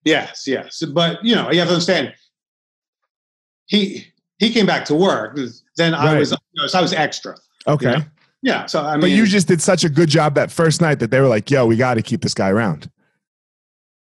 [0.05, 0.83] yes, yes.
[0.93, 2.13] But you know, you have to understand.
[3.65, 4.05] He
[4.37, 5.37] he came back to work.
[5.77, 7.35] Then I was, you know, so I was extra.
[7.67, 7.91] Okay.
[7.91, 8.03] Yeah.
[8.41, 8.65] Yeah.
[8.65, 11.11] So I mean, but you just did such a good job that first night that
[11.11, 12.89] they were like, yo, we got to keep this guy around.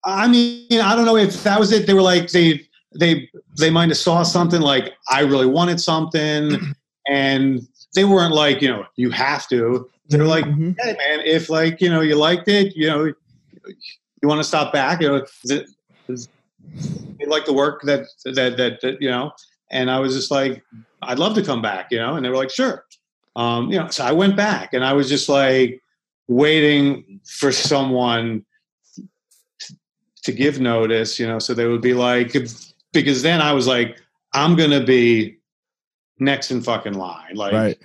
[0.03, 1.85] I mean, I don't know if that was it.
[1.87, 2.61] They were like they
[2.99, 6.57] they they might have saw something like I really wanted something,
[7.07, 7.61] and
[7.95, 9.89] they weren't like you know you have to.
[10.09, 10.75] They're like, Mhm.
[10.79, 14.73] hey man, if like you know you liked it, you know, you want to stop
[14.73, 15.65] back, you know, th-
[16.07, 16.27] th-
[17.19, 19.31] they like the work that, that that that you know.
[19.69, 20.61] And I was just like,
[21.01, 22.15] I'd love to come back, you know.
[22.15, 22.83] And they were like, sure,
[23.37, 23.87] um, you know.
[23.89, 25.81] So I went back, and I was just like
[26.27, 28.45] waiting for someone
[30.23, 32.33] to give notice, you know, so they would be like,
[32.93, 33.97] because then I was like,
[34.33, 35.37] I'm gonna be
[36.19, 37.35] next in fucking line.
[37.35, 37.79] Like, right.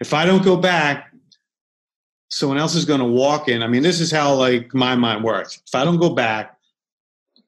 [0.00, 1.12] if I don't go back,
[2.28, 3.62] someone else is gonna walk in.
[3.62, 5.60] I mean, this is how like my mind works.
[5.66, 6.56] If I don't go back,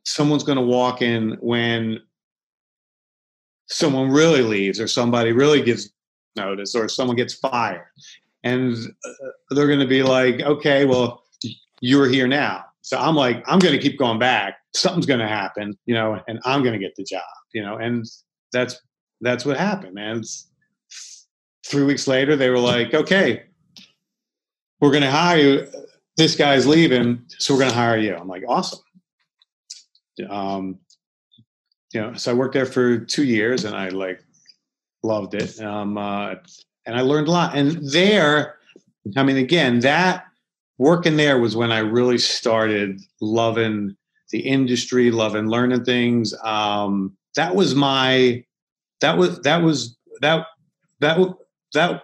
[0.05, 2.01] someone's gonna walk in when
[3.67, 5.91] someone really leaves or somebody really gives
[6.37, 7.87] notice or someone gets fired.
[8.43, 11.25] And uh, they're going to be like, okay, well,
[11.81, 12.65] you're here now.
[12.85, 14.59] So I'm like, I'm going to keep going back.
[14.75, 17.23] Something's going to happen, you know, and I'm going to get the job,
[17.55, 18.05] you know, and
[18.53, 18.79] that's
[19.23, 20.23] that's what happened, And
[21.65, 23.45] three weeks later, they were like, okay,
[24.81, 25.67] we're going to hire you.
[26.19, 28.15] This guy's leaving, so we're going to hire you.
[28.15, 28.81] I'm like, awesome.
[30.29, 30.79] Um,
[31.95, 34.23] you know, so I worked there for two years, and I like
[35.03, 35.59] loved it.
[35.59, 36.35] Um, uh,
[36.85, 37.57] and I learned a lot.
[37.57, 38.59] And there,
[39.17, 40.27] I mean, again, that
[40.79, 43.97] working there was when I really started loving
[44.31, 46.35] the industry, loving learning things.
[46.43, 48.45] Um, that was my,
[49.01, 50.47] that was that was that
[51.01, 51.19] that
[51.73, 52.03] that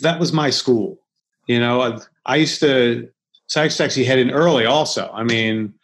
[0.00, 0.98] that was my school.
[1.46, 3.08] You know, I, I used to,
[3.46, 4.66] so I used to actually head in early.
[4.66, 5.74] Also, I mean,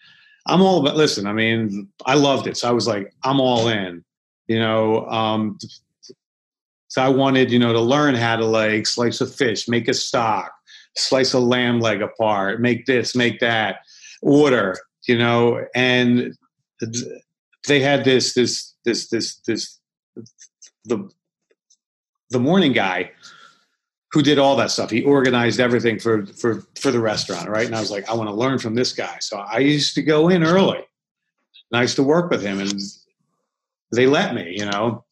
[0.47, 0.97] I'm all about.
[0.97, 4.05] Listen, I mean, I loved it, so I was like, I'm all in.
[4.47, 5.59] You know, um,
[6.89, 9.95] so I wanted, you know, to learn how to like slice a fish, make a
[9.95, 10.53] stock,
[10.97, 13.79] slice a lamb leg apart, make this, make that,
[14.23, 16.35] order, you know, and
[17.69, 19.79] they had this, this, this, this, this,
[20.85, 21.09] the,
[22.31, 23.11] the morning guy
[24.13, 24.91] who did all that stuff.
[24.91, 27.49] He organized everything for, for, for the restaurant.
[27.49, 27.67] Right.
[27.67, 29.19] And I was like, I want to learn from this guy.
[29.21, 32.81] So I used to go in early and I used to work with him and
[33.93, 35.05] they let me, you know,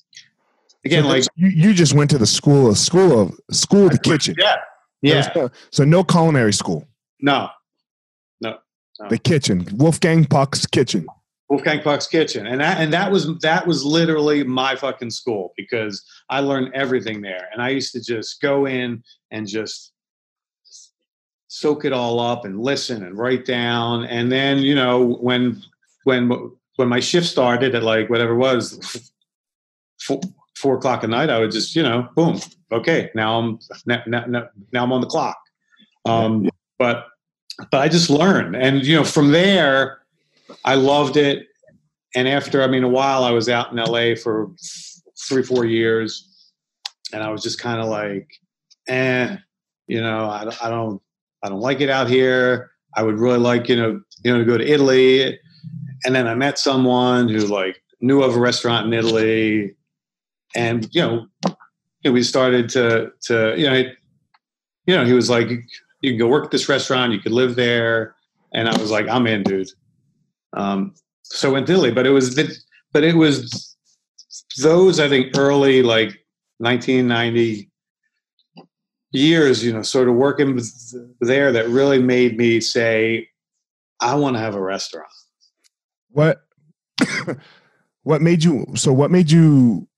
[0.85, 3.93] again, So like, you, you just went to the school of school of school of
[3.93, 4.37] the kitchen.
[4.39, 4.57] yeah,
[5.09, 6.87] yeah, no- so no culinary school.
[7.21, 7.49] No.
[9.01, 9.67] No, The kitchen.
[9.73, 11.07] Wolfgang Puck's kitchen.
[11.49, 16.03] Wolfgang Puck's Kitchen, and that and that was that was literally my fucking school because
[16.31, 19.93] I learned everything there, and I used to just go in and just
[21.49, 25.63] soak it all up and listen and write down, and then you know when
[26.05, 26.31] when
[26.77, 29.13] when my shift started at like whatever it was
[30.01, 30.21] four,
[30.57, 32.41] four o'clock at night, I would just you know boom
[32.75, 35.39] okay now I'm now, now, now I'm on the clock,
[36.05, 37.07] um, but
[37.71, 40.01] but I just learned, and you know from there.
[40.65, 41.47] I loved it.
[42.15, 44.51] And after, I mean, a while, I was out in LA for
[45.29, 46.53] three, four years,
[47.13, 48.29] and I was just kind of like,
[48.89, 49.37] eh,
[49.87, 51.03] you know, I, I don't,
[51.43, 52.71] I don't like it out here.
[52.97, 55.39] I would really like, you know, you know, to go to Italy.
[56.05, 59.75] And then I met someone who like knew of a restaurant in Italy,
[60.55, 61.27] and you know,
[62.13, 63.97] we started to, to, you know, it,
[64.87, 65.49] you know, he was like,
[66.01, 68.15] you can go work at this restaurant, you could live there,
[68.53, 69.71] and I was like, I'm in, dude.
[70.53, 72.55] Um, so went Italy, but it was the,
[72.93, 73.77] but it was
[74.59, 76.25] those I think early like
[76.59, 77.71] 1990
[79.13, 80.61] years, you know, sort of working
[81.21, 83.29] there that really made me say,
[84.01, 85.09] I want to have a restaurant.
[86.11, 86.45] What
[88.03, 89.89] what made you so what made you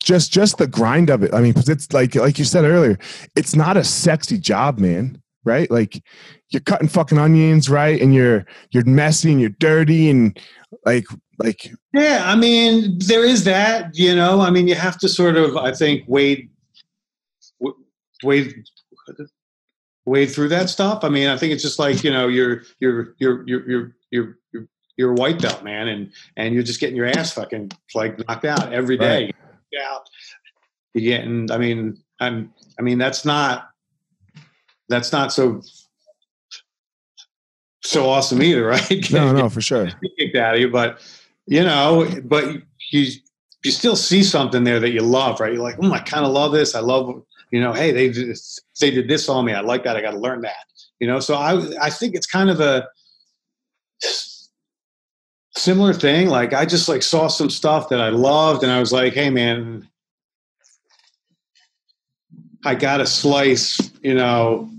[0.00, 1.34] just just the grind of it?
[1.34, 2.98] I mean, it's like like you said earlier,
[3.36, 5.20] it's not a sexy job, man.
[5.44, 5.70] Right?
[5.70, 6.02] Like
[6.50, 8.00] you're cutting fucking onions, right?
[8.00, 10.38] And you're you're messy and you're dirty and
[10.84, 11.06] like
[11.38, 14.40] like Yeah, I mean, there is that, you know.
[14.40, 16.50] I mean, you have to sort of, I think, wade,
[18.22, 18.64] wade,
[20.04, 21.04] wade through that stuff.
[21.04, 24.38] I mean, I think it's just like you know, you're you're you're you're you're you're,
[24.52, 28.18] you're, you're a white belt man, and and you're just getting your ass fucking like
[28.26, 29.24] knocked out every day.
[29.26, 29.34] Right.
[29.72, 29.98] Yeah,
[30.94, 31.50] you're getting.
[31.50, 32.52] I mean, I'm.
[32.78, 33.70] I mean, that's not
[34.88, 35.62] that's not so
[37.82, 39.10] so awesome either, right?
[39.10, 39.90] No, no, for sure.
[40.18, 41.00] kicked out of you, but
[41.46, 42.44] you know, but
[42.90, 43.06] you
[43.64, 45.52] you still see something there that you love, right?
[45.52, 46.74] You're like, oh, I kind of love this.
[46.74, 49.52] I love, you know, hey, they just, they did this on me.
[49.52, 49.96] I like that.
[49.96, 50.66] I got to learn that,
[50.98, 51.20] you know.
[51.20, 52.88] So I I think it's kind of a
[55.56, 56.28] similar thing.
[56.28, 59.30] Like I just like saw some stuff that I loved, and I was like, hey,
[59.30, 59.88] man,
[62.64, 64.70] I got to slice, you know,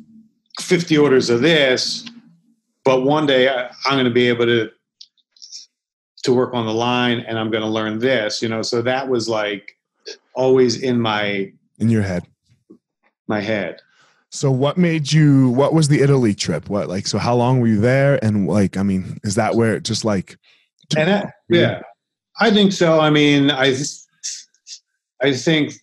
[0.61, 2.09] 50 orders of this,
[2.85, 4.69] but one day I, I'm going to be able to
[6.23, 8.61] to work on the line and I'm going to learn this, you know.
[8.61, 9.77] So that was like
[10.33, 12.23] always in my In your head.
[13.27, 13.81] my head.
[14.29, 16.69] So what made you what was the Italy trip?
[16.69, 19.75] What like so how long were you there and like I mean, is that where
[19.75, 20.37] it just like
[20.97, 21.81] And that, yeah,
[22.39, 22.99] I think so.
[22.99, 23.75] I mean, I
[25.21, 25.73] I think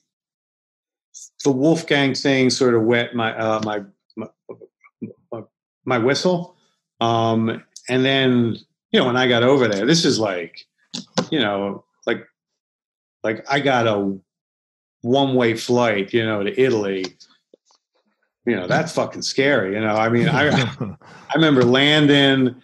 [1.44, 3.82] the Wolfgang thing sort of wet my uh, my,
[4.16, 4.26] my
[5.32, 5.42] my
[5.84, 6.56] my whistle,
[7.00, 8.56] um, and then
[8.92, 10.66] you know when I got over there, this is like
[11.30, 12.26] you know like
[13.22, 14.18] like I got a
[15.02, 17.06] one way flight, you know, to Italy.
[18.46, 19.74] You know that's fucking scary.
[19.74, 22.60] You know, I mean, I I remember landing,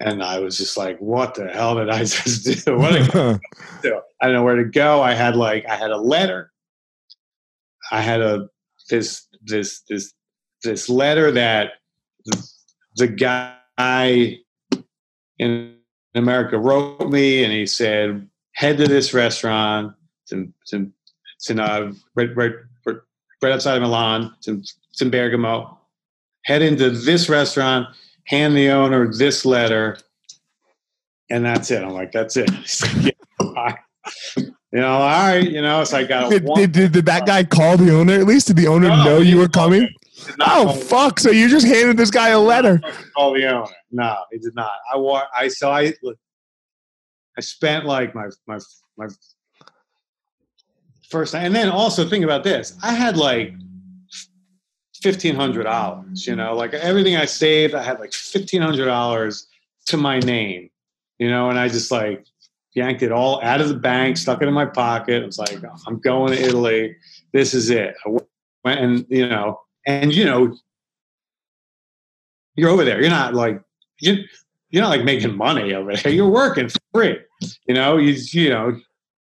[0.00, 2.76] and I was just like, "What the hell did I just do?
[2.76, 3.38] What did I
[3.82, 4.00] do?
[4.20, 6.50] I don't know where to go." I had like I had a letter.
[7.92, 8.48] I had a
[8.88, 10.12] this this this
[10.62, 11.72] this letter that
[12.96, 14.38] the, guy
[15.38, 15.74] in
[16.14, 19.94] America wrote me, and he said, "Head to this restaurant.
[20.24, 20.92] It's in, it's in,
[21.36, 22.52] it's in uh, right, right,
[22.84, 22.96] right,
[23.42, 24.32] right outside of Milan.
[24.38, 24.58] It's in,
[24.90, 25.78] it's in Bergamo.
[26.44, 27.88] Head into this restaurant.
[28.30, 29.98] Hand the owner this letter,
[31.28, 32.50] and that's it." I'm like, "That's it."
[34.72, 35.50] You know, all right.
[35.50, 38.24] You know, so I got did, did, did, did that guy call the owner at
[38.24, 38.46] least?
[38.46, 39.88] Did the owner No, know you were coming?
[40.40, 41.18] Oh fuck!
[41.18, 42.80] So you just handed this guy a letter.
[43.16, 43.66] call the owner.
[43.90, 44.70] No, he did not.
[44.92, 46.16] I wa- I so I look,
[47.36, 48.58] I spent like my my
[48.96, 49.08] my
[51.08, 52.78] first and then also think about this.
[52.82, 53.54] I had like
[55.02, 56.26] fifteen hundred dollars.
[56.26, 59.46] You know, like everything I saved, I had like fifteen hundred dollars
[59.86, 60.70] to my name.
[61.18, 62.24] You know, and I just like
[62.74, 65.22] yanked it all out of the bank, stuck it in my pocket.
[65.22, 66.96] I was like, I'm going to Italy.
[67.32, 67.94] This is it.
[68.06, 68.10] I
[68.64, 70.56] went and you know, and you know,
[72.56, 73.00] you're over there.
[73.00, 73.60] You're not like
[74.00, 74.24] you
[74.70, 76.12] you're not like making money over there.
[76.12, 77.18] You're working for free.
[77.66, 78.78] You know, you you know,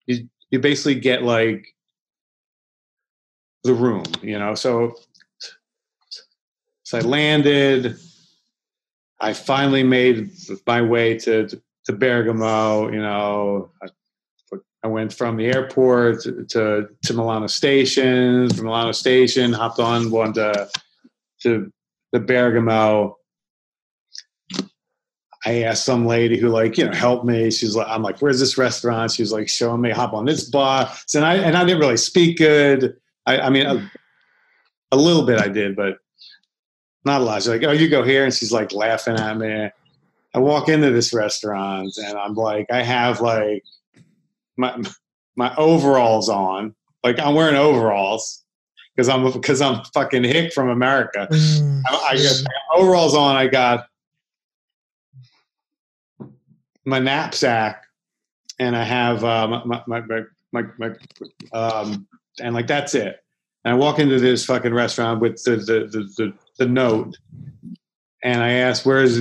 [0.07, 1.67] you you basically get like
[3.65, 4.55] the room, you know.
[4.55, 4.95] So
[6.89, 7.99] so I landed.
[9.21, 10.31] I finally made
[10.67, 13.73] my way to to, to Bergamo, you know.
[13.83, 13.89] I,
[14.83, 18.49] I went from the airport to, to, to Milano Station.
[18.49, 20.71] From Milano Station, hopped on one to
[21.43, 21.71] to
[22.13, 23.19] the Bergamo.
[25.45, 27.51] I asked some lady who like you know helped me.
[27.51, 29.13] She's like, I'm like, where's this restaurant?
[29.13, 32.39] She's like showing me hop on this bus, and I and I didn't really speak
[32.39, 32.97] good.
[33.27, 33.91] I, I mean, a,
[34.91, 35.99] a little bit I did, but
[37.09, 37.43] not a lot.
[37.43, 39.71] She's like, oh, you go here, and she's like laughing at me.
[40.35, 43.65] I walk into this restaurant, and I'm like, I have like
[44.57, 44.81] my
[45.35, 48.45] my overalls on, like I'm wearing overalls
[48.95, 51.29] because I'm because I'm fucking hick from America.
[51.31, 52.45] I, I got
[52.77, 53.37] overalls on.
[53.37, 53.87] I got
[56.85, 57.85] my knapsack,
[58.59, 60.91] and I have uh, my, my, my, my, my
[61.53, 62.07] um,
[62.41, 63.23] and like that's it.
[63.65, 67.17] And I walk into this fucking restaurant with the the, the, the, the note,
[68.23, 69.21] and I ask, "Where's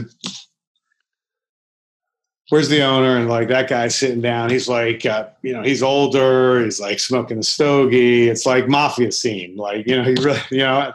[2.50, 4.50] Where's the owner?" And like that guy's sitting down.
[4.50, 6.64] He's like, uh, you know, he's older.
[6.64, 8.30] He's like smoking a stogie.
[8.30, 9.56] It's like mafia scene.
[9.56, 10.94] Like you know, he really, you know.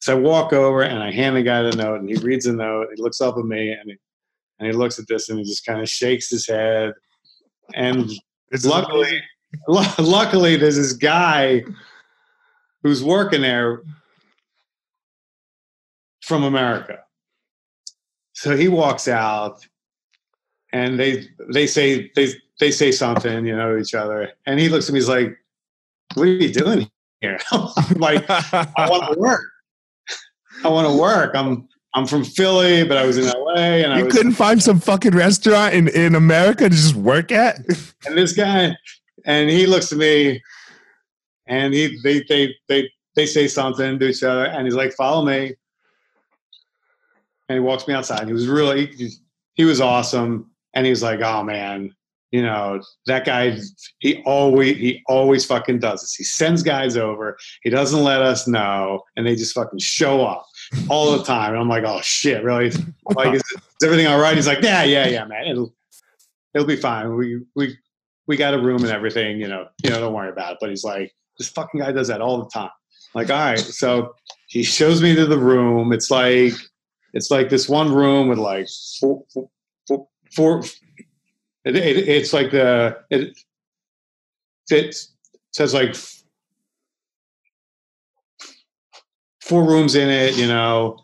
[0.00, 2.52] So I walk over and I hand the guy the note, and he reads the
[2.52, 2.88] note.
[2.94, 3.96] He looks up at me and he,
[4.58, 6.92] and he looks at this and he just kind of shakes his head.
[7.74, 8.08] And
[8.52, 9.20] It's luckily,
[9.66, 11.64] lu- luckily, there's this guy
[12.84, 13.82] who's working there
[16.26, 16.98] from America.
[18.32, 19.64] So he walks out,
[20.72, 22.28] and they they say they
[22.60, 24.98] they say something, you know, to each other, and he looks at me.
[24.98, 25.36] He's like,
[26.14, 29.44] "What are you doing here?" I'm like, "I want to work.
[30.64, 31.34] I want to work.
[31.34, 34.62] I'm I'm from Philly, but I was in LA, and I you was couldn't find
[34.62, 37.56] some fucking restaurant in, in America to just work at?
[38.06, 38.76] and this guy
[39.24, 40.42] and he looks at me
[41.46, 45.24] and he they they they they say something to each other, and he's like, "Follow
[45.24, 45.54] me,"
[47.48, 48.26] and he walks me outside.
[48.26, 49.10] He was really he,
[49.54, 51.92] he was awesome, and he was like, "Oh man,
[52.32, 53.58] you know that guy
[54.00, 56.14] he always he always fucking does this.
[56.14, 57.36] He sends guys over.
[57.62, 59.02] He doesn't let us know.
[59.16, 60.46] And they just fucking show up
[60.88, 61.52] all the time.
[61.52, 62.72] And i'm like oh shit really?
[63.14, 64.36] Like is, is everything all right?
[64.36, 65.46] He's like yeah yeah yeah man.
[65.46, 65.72] It'll
[66.52, 67.14] it'll be fine.
[67.16, 67.78] We we
[68.26, 70.58] we got a room and everything you know you know don't worry about it.
[70.60, 72.70] But he's like this fucking guy does that all the time.
[73.14, 73.58] Like all right.
[73.58, 74.14] So
[74.48, 75.92] he shows me to the room.
[75.92, 76.52] It's like
[77.16, 78.68] it's like this one room with like
[80.34, 80.62] four,
[81.64, 83.38] it, it, it's like the it,
[84.70, 84.96] it
[85.52, 85.96] says like
[89.40, 90.98] four rooms in it, you know.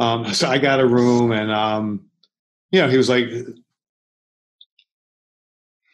[0.00, 2.06] Um, so I got a room, and um,
[2.72, 3.28] you know, he was like,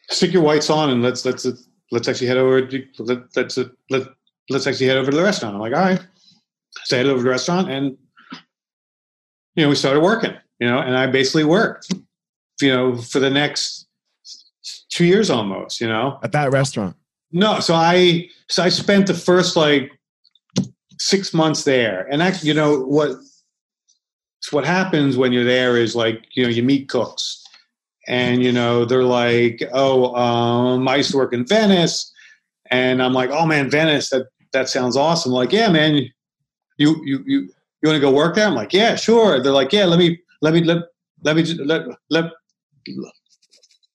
[0.09, 1.47] "Stick your whites on, and let's let's
[1.91, 2.67] let's actually head over.
[3.01, 3.59] Let, let's
[3.91, 4.09] let
[4.49, 6.01] let's actually head over to the restaurant." I'm like, "All right."
[6.85, 7.99] So I headed over to the restaurant, and
[9.59, 10.35] you know, we started working.
[10.61, 11.93] You know, and I basically worked.
[12.61, 13.87] You know, for the next
[14.89, 16.19] two years almost, you know.
[16.23, 16.97] At that restaurant.
[17.33, 19.91] No, so I so I spent the first like
[20.99, 23.17] six months there, and actually, you know what?
[24.53, 27.45] What happens when you're there is like you know you meet cooks,
[28.07, 32.13] and you know they're like, oh, um, I used to work in Venice,
[32.71, 35.33] and I'm like, oh man, Venice, that that sounds awesome.
[35.33, 35.97] Like, yeah, man,
[36.77, 37.49] you you you
[37.83, 38.47] you want to go work there?
[38.47, 39.43] I'm like, yeah, sure.
[39.43, 40.85] They're like, yeah, let me let me let
[41.23, 42.33] let me let let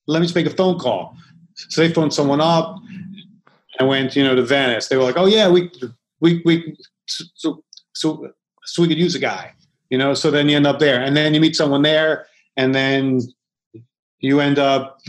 [0.08, 1.16] let me just make a phone call.
[1.56, 2.78] So they phoned someone up
[3.80, 4.88] and went, you know, to Venice.
[4.88, 5.72] They were like, oh yeah, we
[6.20, 6.76] we we
[7.06, 7.64] so
[7.94, 8.30] so
[8.64, 9.54] so we could use a guy,
[9.90, 10.14] you know.
[10.14, 12.28] So then you end up there, and then you meet someone there,
[12.58, 13.22] and then
[14.20, 15.00] you end up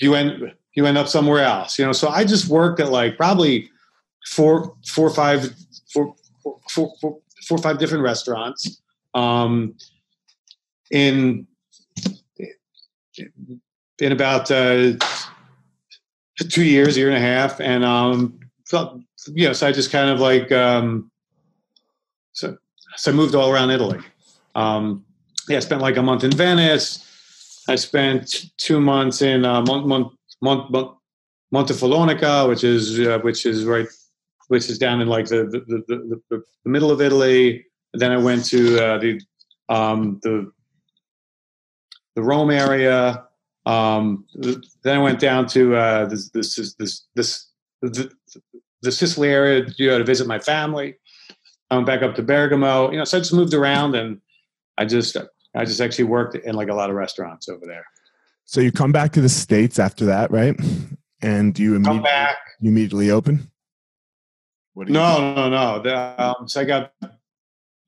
[0.00, 1.92] you end you end up somewhere else, you know.
[1.92, 3.70] So I just worked at like probably
[4.26, 5.54] four four five
[5.92, 6.14] four
[6.70, 8.82] four four four or five different restaurants
[9.14, 9.74] um,
[10.90, 11.46] in
[13.98, 14.92] in about uh,
[16.48, 20.10] two years, year and a half, and um, felt you know, so I just kind
[20.10, 21.10] of like um,
[22.32, 22.56] so
[22.96, 24.00] so I moved all around Italy.
[24.54, 25.04] Um,
[25.48, 27.06] yeah, I spent like a month in Venice.
[27.68, 33.64] I spent two months in uh, Mont, Mont, Mont, Mont, which is uh, which is
[33.64, 33.86] right,
[34.50, 37.64] which is down in like the the, the, the, the middle of Italy.
[37.92, 39.20] And then I went to uh, the
[39.68, 40.50] um, the
[42.16, 43.26] the Rome area.
[43.64, 44.24] Um,
[44.82, 47.46] then I went down to uh, this, this, this, this,
[47.82, 48.10] the,
[48.82, 50.96] the Sicily area you know, to visit my family.
[51.70, 52.90] I went back up to Bergamo.
[52.90, 54.20] You know, so I just moved around, and
[54.76, 55.16] I just
[55.54, 57.84] I just actually worked in like a lot of restaurants over there.
[58.46, 60.56] So you come back to the states after that, right?
[61.22, 62.10] And you immediately.
[62.60, 63.50] You immediately open.
[64.74, 66.92] What no, no, no, the, um, so I got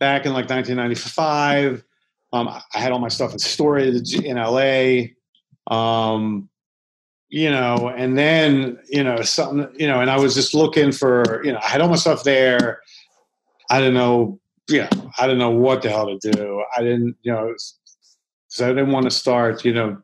[0.01, 1.85] back in like 1995.
[2.33, 5.12] Um, I had all my stuff in storage in LA.
[5.70, 6.49] Um,
[7.33, 11.43] you know, and then, you know, something, you know, and I was just looking for,
[11.43, 12.83] you know, I had all my stuff there.
[13.70, 16.62] I didn't know, you know, I didn't know what the hell to do.
[16.76, 17.55] I didn't, you know,
[18.49, 19.97] so I didn't want to start, you know,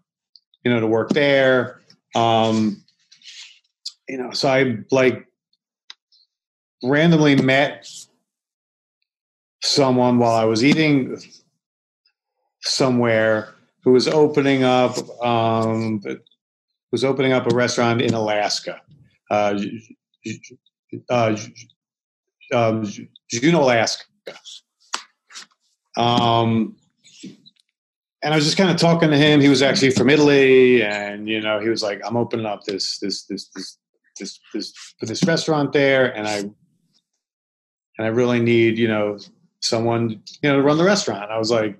[0.64, 1.83] you know, to work there.
[2.14, 2.83] Um,
[4.09, 5.28] you know, so I like
[6.83, 7.89] randomly met
[9.62, 11.18] someone while I was eating
[12.61, 16.03] somewhere who was opening up um,
[16.93, 18.81] was opening up a restaurant in Alaska,
[19.31, 19.59] uh,
[21.11, 21.37] uh,
[22.55, 22.87] um,
[23.31, 24.05] Juneau, Alaska.
[25.97, 26.76] Um,
[28.22, 29.41] and I was just kind of talking to him.
[29.41, 32.99] He was actually from Italy, and you know, he was like, "I'm opening up this
[32.99, 33.79] this this this
[34.18, 36.45] this this, this restaurant there, and I
[37.99, 39.18] and I really need you know
[39.61, 41.78] someone you know to run the restaurant." I was like,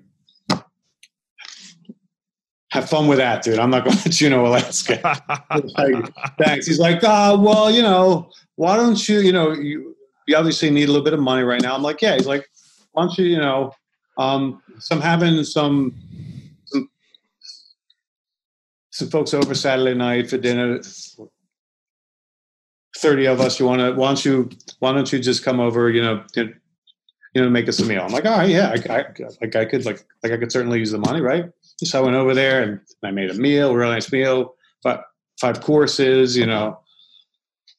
[2.71, 3.59] have fun with that, dude.
[3.59, 4.99] I'm not going to Juneau, Alaska.
[5.77, 6.67] like, thanks.
[6.67, 9.95] He's like, uh, well, you know, why don't you, you know, you,
[10.27, 11.75] you obviously need a little bit of money right now.
[11.75, 12.15] I'm like, yeah.
[12.15, 12.47] He's like,
[12.91, 13.71] why don't you, you know,
[14.17, 15.95] um, some having some,
[16.65, 16.89] some,
[18.91, 20.79] some folks over Saturday night for dinner.
[22.99, 25.89] 30 of us, you want to, why don't you, why don't you just come over,
[25.89, 26.53] you know, you
[27.35, 28.01] know, make us a meal.
[28.01, 29.05] I'm like, all right, yeah, I, I,
[29.41, 31.45] like I could, like, like I could certainly use the money, right?
[31.83, 35.05] So I went over there and I made a meal, a really nice meal, but
[35.39, 36.79] five courses, you know,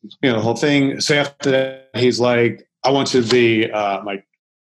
[0.02, 1.00] you know, the whole thing.
[1.00, 4.22] So after that, he's like, I want you to be uh, my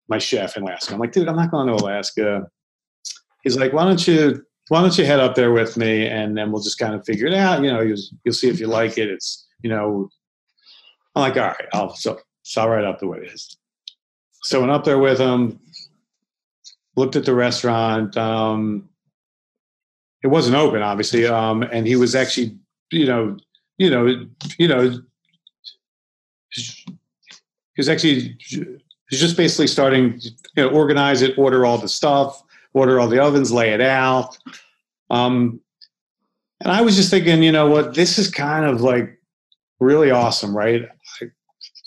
[0.08, 0.94] my chef in Alaska.
[0.94, 2.46] I'm like, dude, I'm not going to Alaska.
[3.42, 6.50] He's like, why don't you why don't you head up there with me and then
[6.50, 7.62] we'll just kind of figure it out.
[7.62, 9.10] You know, you'll, you'll see if you like it.
[9.10, 10.08] It's you know,
[11.14, 13.56] I'm like, all right, I'll so So I'll write up the way it is.
[14.42, 15.58] So went up there with him,
[16.96, 18.16] looked at the restaurant.
[18.16, 18.88] Um,
[20.22, 22.56] it wasn't open, obviously, um, and he was actually,
[22.90, 23.36] you know,
[23.78, 24.26] you know,
[24.58, 24.98] you know,
[26.50, 32.42] he was actually he's just basically starting, you know, organize it, order all the stuff,
[32.72, 34.38] order all the ovens, lay it out.
[35.10, 35.60] Um,
[36.60, 39.20] and I was just thinking, you know what, this is kind of like
[39.80, 40.88] really awesome, right?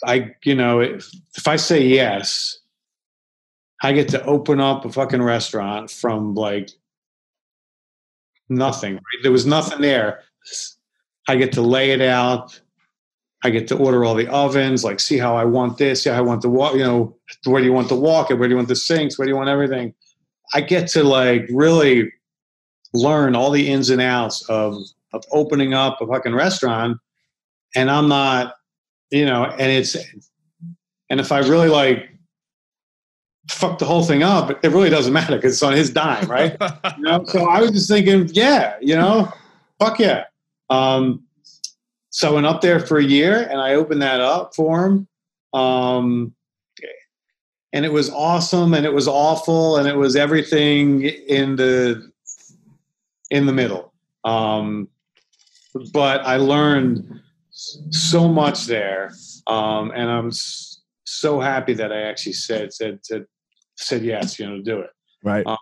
[0.05, 2.59] I, you know, if, if I say yes,
[3.81, 6.69] I get to open up a fucking restaurant from like
[8.49, 8.95] nothing.
[8.95, 9.23] Right?
[9.23, 10.21] There was nothing there.
[11.27, 12.59] I get to lay it out.
[13.43, 16.17] I get to order all the ovens, like see how I want this, see how
[16.17, 18.35] I want the walk, you know, where do you want the walk it?
[18.35, 19.93] where do you want the sinks, where do you want everything.
[20.53, 22.11] I get to like really
[22.93, 24.75] learn all the ins and outs of
[25.13, 26.97] of opening up a fucking restaurant,
[27.75, 28.55] and I'm not,
[29.12, 29.95] you know, and it's,
[31.10, 32.10] and if I really like
[33.49, 36.55] fuck the whole thing up, it really doesn't matter because it's on his dime, right?
[36.97, 37.24] you know?
[37.26, 39.32] So I was just thinking, yeah, you know,
[39.80, 40.26] fuck yeah.
[40.70, 41.24] Um,
[42.10, 45.08] so I went up there for a year and I opened that up for him.
[45.53, 46.34] Um,
[47.74, 52.12] and it was awesome and it was awful and it was everything in the
[53.30, 53.93] in the middle.
[54.24, 54.88] Um,
[55.93, 57.22] but I learned
[57.58, 59.12] so much there,
[59.47, 60.32] um, and I'm
[61.05, 63.26] so happy that I actually said said said,
[63.76, 64.91] said yes, you know, to do it.
[65.24, 65.45] Right.
[65.45, 65.58] Um,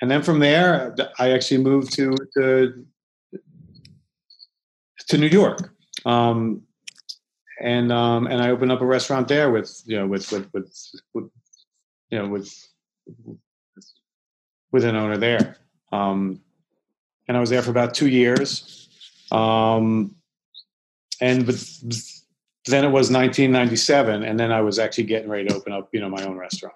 [0.00, 2.86] and then from there, I actually moved to to,
[5.08, 5.74] to New York,
[6.06, 6.62] um,
[7.60, 10.74] and um, and I opened up a restaurant there with you know with with with,
[11.12, 11.30] with
[12.10, 12.52] you know with
[14.72, 15.56] with an owner there.
[15.92, 16.40] Um,
[17.28, 18.88] and I was there for about two years.
[19.30, 20.16] Um,
[21.22, 21.56] and but
[22.66, 26.00] then it was 1997, and then I was actually getting ready to open up, you
[26.00, 26.74] know, my own restaurant.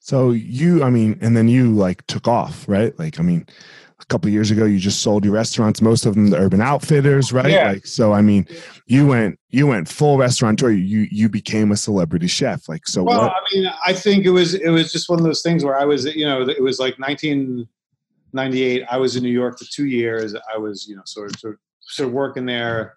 [0.00, 2.96] So you, I mean, and then you like took off, right?
[2.98, 3.46] Like, I mean,
[4.00, 7.32] a couple years ago, you just sold your restaurants, most of them the Urban Outfitters,
[7.32, 7.50] right?
[7.50, 7.72] Yeah.
[7.72, 8.46] Like, so I mean,
[8.86, 10.70] you went, you went full restaurateur.
[10.70, 12.68] You you became a celebrity chef.
[12.68, 13.32] Like, so well, what?
[13.32, 15.84] I mean, I think it was it was just one of those things where I
[15.84, 18.84] was, you know, it was like 1998.
[18.90, 21.54] i was in new york for two years i was you know sort of sort
[21.54, 22.96] of, sort of working there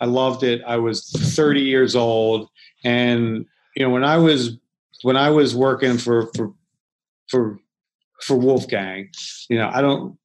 [0.00, 0.62] i loved it.
[0.66, 2.48] I was 30 years old.
[2.84, 3.44] And
[3.76, 4.58] you know when i was
[5.02, 6.52] when i was working for for
[7.28, 7.58] for
[8.20, 9.08] for wolfgang
[9.48, 10.18] you know i don't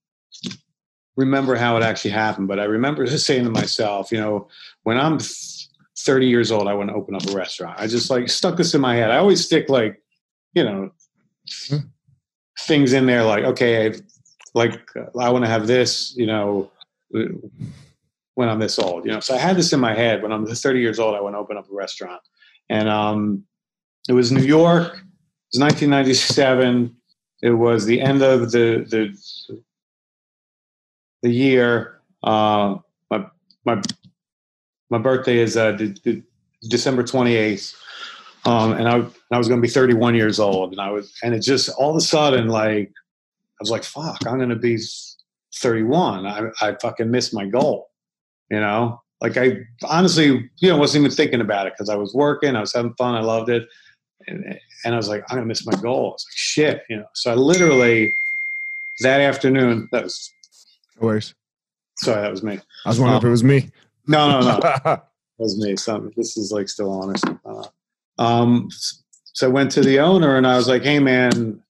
[1.16, 4.48] remember how it actually happened but i remember just saying to myself you know
[4.84, 5.20] when i'm
[6.00, 7.80] 30 years old i want to open up a restaurant.
[7.80, 9.12] I just like stuck this in my head.
[9.12, 10.02] I always stick like
[10.54, 10.92] you know
[11.48, 11.88] mm-hmm
[12.60, 13.94] things in there like okay
[14.54, 14.80] like
[15.20, 16.72] i want to have this you know
[18.36, 19.20] when i'm this old you know?
[19.20, 20.22] So i had this in my head.
[20.22, 22.22] When i'm 30 years old i want to open up a restaurant.
[22.70, 23.44] And um,
[24.10, 26.96] it was new york it was 1997
[27.42, 29.16] it was the end of the the
[31.22, 32.02] the year.
[32.24, 32.78] Uh,
[33.10, 33.26] my
[33.66, 33.82] my
[34.90, 35.78] my birthday is uh,
[36.68, 37.76] december 28th
[38.46, 41.34] um, and I, I was going to be 31 years old, and I was, and
[41.34, 44.78] it just all of a sudden, like, I was like, "Fuck, I'm going to be
[45.56, 47.90] 31." I, I fucking missed my goal,
[48.50, 49.00] you know.
[49.22, 52.60] Like I honestly, you know, wasn't even thinking about it because I was working, I
[52.60, 53.68] was having fun, I loved it,
[54.28, 56.98] and, and I was like, "I'm to miss my goal." I was like, "Shit," you
[56.98, 57.06] know.
[57.14, 58.14] So I literally
[59.02, 60.34] that afternoon, that was.
[61.00, 61.34] No worries.
[61.98, 62.60] Sorry, that was me.
[62.86, 63.70] I was wondering um, if it was me.
[64.08, 64.60] No, no, no.
[64.84, 65.04] that
[65.38, 65.76] was me.
[65.76, 66.14] Something.
[66.16, 67.64] This is like still on or something.
[68.18, 68.70] Um,
[69.34, 71.62] so I went to the owner and I was like, "Hey, man,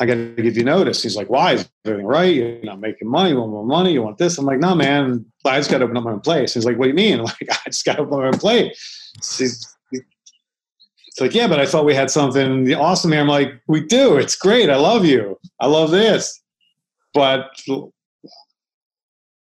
[0.00, 1.54] I got to give you notice." He's like, "Why?
[1.54, 2.34] Is everything right?
[2.34, 3.30] You're not making money.
[3.30, 3.92] You want more money?
[3.92, 5.24] You want this?" I'm like, "No, man.
[5.44, 7.20] I just got to open up my own place." He's like, "What do you mean?"
[7.20, 9.76] I'm like, "I just got to open up my own place." It's
[11.20, 14.16] like, "Yeah, but I thought we had something awesome here." I'm like, "We do.
[14.16, 14.70] It's great.
[14.70, 15.38] I love you.
[15.60, 16.40] I love this."
[17.12, 17.50] But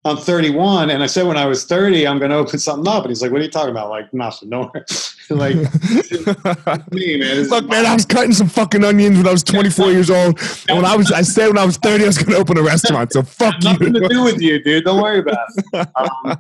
[0.06, 3.03] I'm 31, and I said when I was 30, I'm going to open something up.
[3.03, 4.72] And he's like, "What are you talking about?" Like nothing, no.
[5.32, 5.56] like
[6.91, 7.41] me, man.
[7.47, 10.39] Look, man, I was cutting some fucking onions when I was 24 years old,
[10.70, 12.56] and when I was, I said when I was 30, I was going to open
[12.60, 13.14] a restaurant.
[13.14, 14.01] So fuck nothing you.
[14.01, 14.84] to do with you, dude.
[14.84, 15.88] Don't worry about it.
[15.95, 16.38] Um,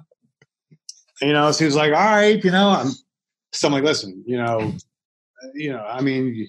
[1.21, 2.91] you know, so he was like, "All right, you know." I'm,
[3.51, 4.73] so I'm like, "Listen, you know,
[5.55, 6.47] you know, I mean." You,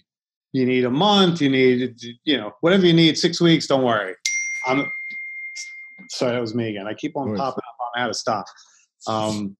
[0.53, 4.15] you need a month, you need, you know, whatever you need, six weeks, don't worry.
[4.67, 4.91] I'm,
[6.11, 6.87] sorry, that was me again.
[6.87, 8.47] I keep on popping up on out of stop.
[9.07, 9.57] Um,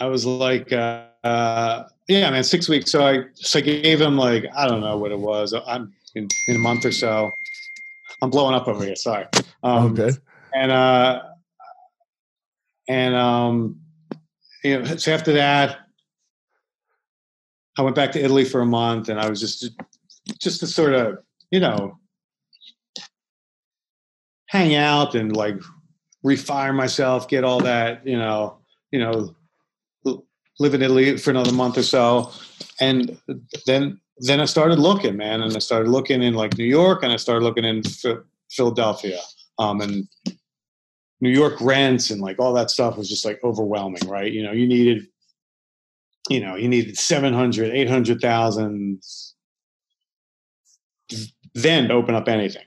[0.00, 2.90] I was like, uh, uh, yeah, man, six weeks.
[2.90, 5.54] So I, so I gave him like, I don't know what it was.
[5.66, 7.30] I'm in, in a month or so.
[8.22, 8.96] I'm blowing up over here.
[8.96, 9.26] Sorry.
[9.62, 10.16] Um, okay.
[10.54, 11.22] And, uh,
[12.88, 13.80] and, um,
[14.62, 15.86] you know, so after that,
[17.78, 19.70] I went back to Italy for a month, and I was just
[20.40, 21.18] just to sort of
[21.50, 21.98] you know
[24.56, 25.58] hang out and like
[26.24, 28.58] refire myself, get all that you know
[28.90, 29.34] you know
[30.58, 32.30] live in Italy for another month or so,
[32.80, 33.18] and
[33.66, 37.12] then then I started looking, man, and I started looking in like New York, and
[37.12, 37.82] I started looking in
[38.50, 39.20] Philadelphia,
[39.58, 40.08] um, and
[41.20, 44.30] New York rents and like all that stuff was just like overwhelming, right?
[44.30, 45.06] You know, you needed,
[46.28, 49.02] you know, you needed 700, 800,000
[51.54, 52.65] then to open up anything,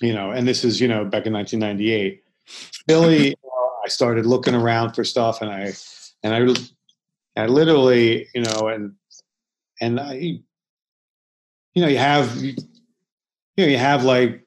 [0.00, 2.22] you know, and this is, you know, back in 1998.
[2.88, 3.36] Philly,
[3.84, 5.72] I started looking around for stuff and I,
[6.22, 6.34] and
[7.36, 8.94] I, I literally, you know, and,
[9.80, 12.56] and I, you know, you have, you
[13.56, 14.44] know, you have like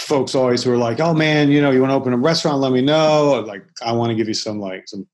[0.00, 2.60] folks always who are like, "Oh man, you know, you want to open a restaurant?
[2.60, 5.06] Let me know." Like, I want to give you some like some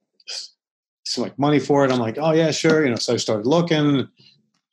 [1.05, 1.91] some like money for it.
[1.91, 4.09] I'm like, "Oh yeah, sure." You know, so I started looking.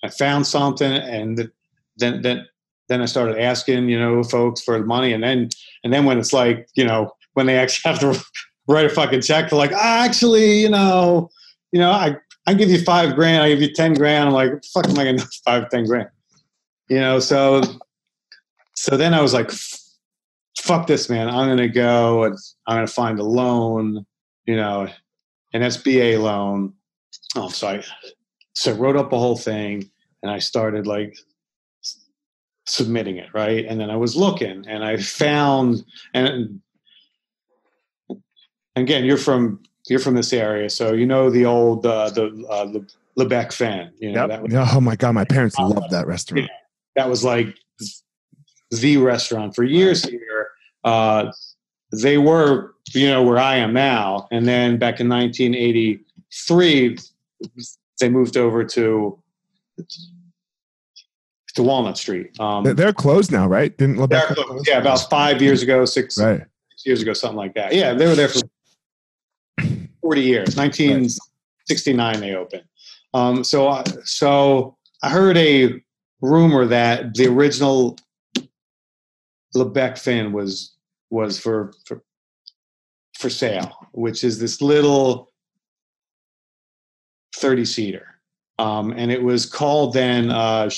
[0.04, 1.52] I found something, and
[1.98, 2.48] then then
[2.90, 5.50] then I started asking, you know, folks for the money, and then
[5.84, 8.22] and then when it's like, you know, when they actually have to
[8.68, 11.30] write a fucking check, they're like, ah, "Actually, you know,
[11.72, 12.18] you know, I
[12.48, 15.06] I give you five grand, I give you ten grand." I'm like, "Fuck, am I
[15.06, 16.10] gonna five ten grand?"
[16.90, 17.62] You know, so
[18.76, 19.52] so then I was like,
[20.62, 21.28] fuck this, man.
[21.28, 22.38] I'm going to go and
[22.68, 24.06] I'm to find a loan,
[24.46, 24.88] you know,
[25.54, 26.74] an SBA loan.
[27.36, 27.84] Oh, so I,
[28.54, 29.90] so I wrote up a whole thing
[30.22, 31.18] and I started like
[32.70, 33.66] submitting it, right?
[33.66, 36.62] And then I was looking and I found, and
[38.76, 40.70] again, you're from, you're from this area.
[40.70, 44.30] So, you know, the old, uh, the, uh, the Le Bec-Fin, you know, Yep.
[44.30, 46.50] that was, oh my god, my parents love that restaurant.
[46.96, 47.56] that was like
[48.72, 50.50] the restaurant for years here.
[50.84, 51.32] Uh,
[51.92, 54.28] they were, you know, where I am now.
[54.32, 56.98] And then back in 1983,
[58.00, 59.20] they moved over to
[61.56, 62.40] to Walnut Street.
[62.40, 63.76] Um, They're- closed now, right?
[63.78, 66.42] Didn't they're Le Bec closed, yeah, about five years ago, six, Right.
[66.72, 67.74] six years ago, something like that.
[67.74, 68.42] Yeah, they were there for
[70.02, 70.56] 40 years.
[70.56, 72.64] 1969 they opened.
[73.14, 75.82] Um, so, I- so I heard a
[76.22, 77.98] rumor that the original
[79.56, 80.76] Le Bec-Fin was
[81.10, 82.04] was for for
[83.18, 85.32] for sale, which is this little
[87.36, 88.20] 30 seater,
[88.60, 90.70] um, and it was called then uh,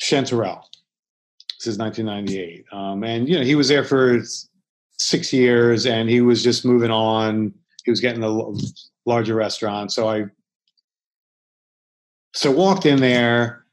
[0.00, 0.62] Chanterelle.
[1.58, 4.20] This is 1998, um, and you know he was there for
[4.98, 7.52] six years, and he was just moving on.
[7.84, 8.52] He was getting a
[9.06, 10.26] larger restaurant, so I
[12.34, 13.64] so walked in there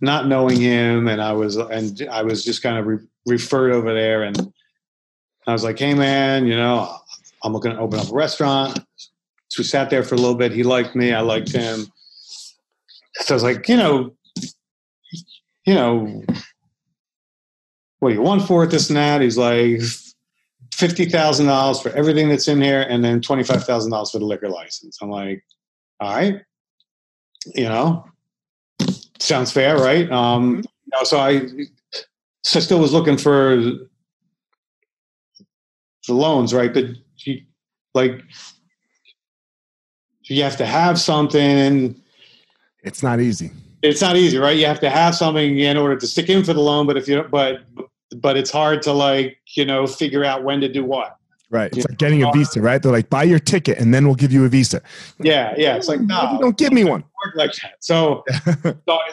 [0.00, 3.92] not knowing him and i was and i was just kind of re- referred over
[3.94, 4.52] there and
[5.46, 6.96] i was like hey man you know
[7.44, 8.78] i'm looking to open up a restaurant.
[9.48, 10.52] So we sat there for a little bit.
[10.52, 11.12] He liked me.
[11.12, 11.86] I liked him.
[13.14, 14.14] So i was like you know
[15.64, 16.22] you know
[17.98, 19.20] what do you want for it this and that?
[19.20, 19.78] He's like
[20.74, 24.98] $50000 for everything that's in here and then $25000 for the liquor license.
[25.00, 25.44] I'm like
[26.00, 26.40] all right.
[27.54, 28.04] You know
[29.18, 30.10] sounds fair right?
[30.10, 31.48] Um you know, so i
[32.44, 33.88] so I still was looking for the
[36.14, 36.74] loans right?
[36.74, 36.86] But
[37.18, 37.42] you,
[37.94, 38.20] like
[40.24, 42.00] you have to have something.
[42.82, 43.52] It's not easy.
[43.82, 46.52] It's not easy right you have to have something in order to stick in for
[46.52, 47.62] the loan but if you but
[48.18, 51.16] but it's hard to like you know figure out when to do what
[51.50, 51.66] Right.
[51.66, 51.84] It's Yeah.
[51.90, 52.82] like getting a visa, right?
[52.82, 54.80] They're like, buy your ticket and then we'll give you a visa.
[55.20, 57.02] yeah yeah it's like no don't give me one.
[57.22, 57.74] work like that.
[57.80, 58.24] So,
[58.62, 59.12] so I-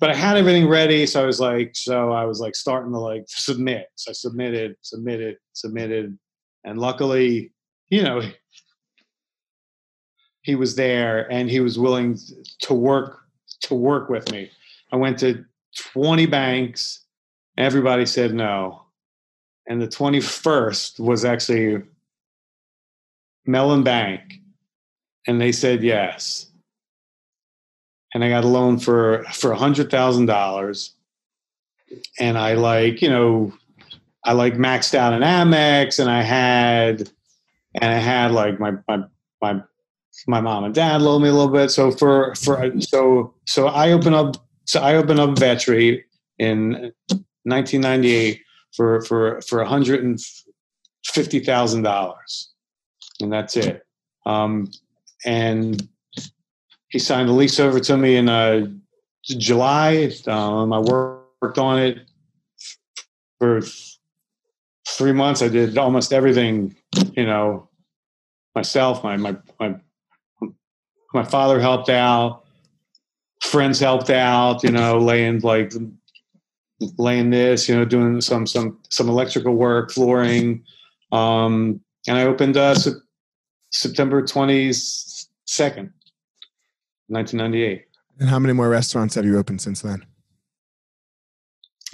[0.00, 1.06] but I had everything ready.
[1.06, 3.86] So I was like, so I was like starting to like submit.
[3.94, 6.18] So I submitted, submitted, submitted,
[6.64, 7.52] and luckily,
[7.88, 8.20] you know,
[10.42, 12.18] he was there and he was willing
[12.62, 13.20] to work
[13.66, 14.50] to work with me.
[14.92, 15.44] I went to
[15.92, 17.00] 20 banks.
[17.58, 18.82] Everybody said no.
[19.68, 21.82] And the 21st was actually
[23.46, 24.40] Mellon Bank.
[25.26, 26.46] And they said yes
[28.16, 30.94] and I got a loan for for a hundred thousand dollars.
[32.18, 33.52] And I like, you know,
[34.24, 37.10] I like maxed out an Amex, and I had,
[37.74, 39.04] and I had like my my
[39.42, 39.62] my
[40.26, 41.70] my mom and dad loaned me a little bit.
[41.70, 46.02] So for for so so I open up so I open up Vetri
[46.38, 46.92] in
[47.44, 48.40] 1998
[48.74, 50.20] for for for a hundred and
[51.04, 52.52] fifty thousand dollars,
[53.20, 53.84] and that's it.
[54.26, 54.70] Um,
[55.24, 55.88] and
[56.88, 58.66] he signed the lease over to me in uh,
[59.24, 60.12] July.
[60.26, 61.98] Um, I worked on it
[63.38, 63.62] for
[64.88, 65.42] three months.
[65.42, 66.76] I did almost everything,
[67.12, 67.68] you know,
[68.54, 69.76] myself, my my my
[71.16, 72.44] my father helped out,
[73.42, 75.72] friends helped out, you know, laying like
[76.98, 80.62] laying this, you know, doing some some some electrical work, flooring,
[81.10, 83.00] um, and I opened uh, se-
[83.72, 84.72] September twenty
[85.46, 85.92] second,
[87.08, 87.86] nineteen ninety eight.
[88.20, 90.04] And how many more restaurants have you opened since then?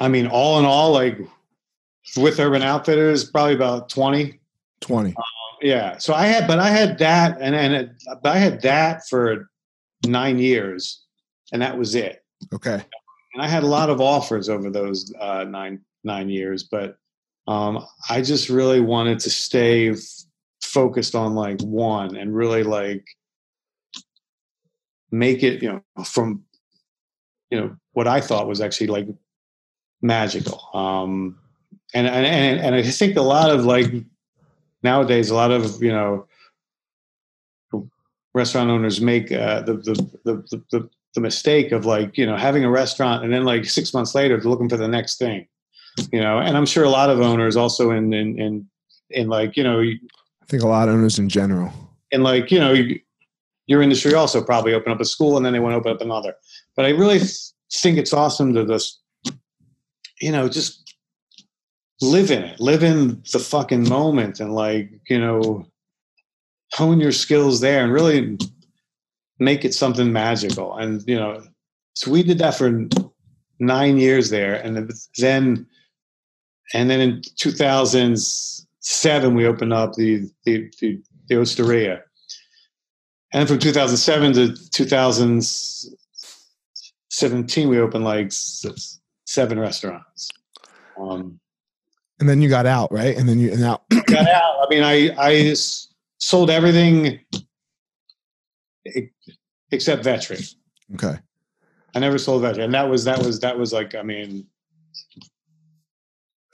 [0.00, 1.18] I mean, all in all, like
[2.16, 4.40] with Urban Outfitters, probably about twenty.
[4.80, 5.14] 20.
[5.62, 5.96] Yeah.
[5.98, 7.90] So I had, but I had that, and and it,
[8.24, 9.48] I had that for
[10.04, 11.04] nine years,
[11.52, 12.24] and that was it.
[12.52, 12.84] Okay.
[13.34, 16.96] And I had a lot of offers over those uh, nine nine years, but
[17.46, 19.98] um, I just really wanted to stay f-
[20.62, 23.04] focused on like one and really like
[25.10, 26.44] make it, you know, from
[27.50, 29.06] you know what I thought was actually like
[30.00, 30.60] magical.
[30.74, 31.38] Um,
[31.94, 33.92] and and and I think a lot of like
[34.82, 36.26] nowadays a lot of you know
[38.34, 42.64] restaurant owners make uh, the, the, the the the mistake of like you know having
[42.64, 45.46] a restaurant and then like six months later they're looking for the next thing
[46.10, 48.68] you know and i'm sure a lot of owners also in in in,
[49.10, 51.72] in like you know I think a lot of owners in general.
[52.10, 52.74] in like you know
[53.66, 56.00] your industry also probably open up a school and then they want to open up
[56.00, 56.34] another
[56.76, 57.20] but i really
[57.70, 59.00] think it's awesome to just
[60.20, 60.81] you know just
[62.02, 62.60] live in it.
[62.60, 65.64] Live in the fucking moment and like you know
[66.72, 68.36] hone your skills there and really
[69.38, 70.76] make it something magical.
[70.76, 71.42] And you know
[71.94, 72.88] so we did that for
[73.58, 74.54] nine years there.
[74.54, 75.66] And then
[76.74, 82.02] and then in 2007 we opened up the the the, the osteria.
[83.34, 88.30] And from 2007 to 2017 we opened like
[89.24, 90.28] seven restaurants.
[91.00, 91.40] Um,
[92.20, 93.16] And then you got out, right?
[93.16, 95.54] And then you and now got out i mean i i
[96.18, 97.18] sold everything
[99.70, 100.54] except vetri
[100.94, 101.18] okay.
[101.94, 104.46] i never sold vetri and that was that was that was like i mean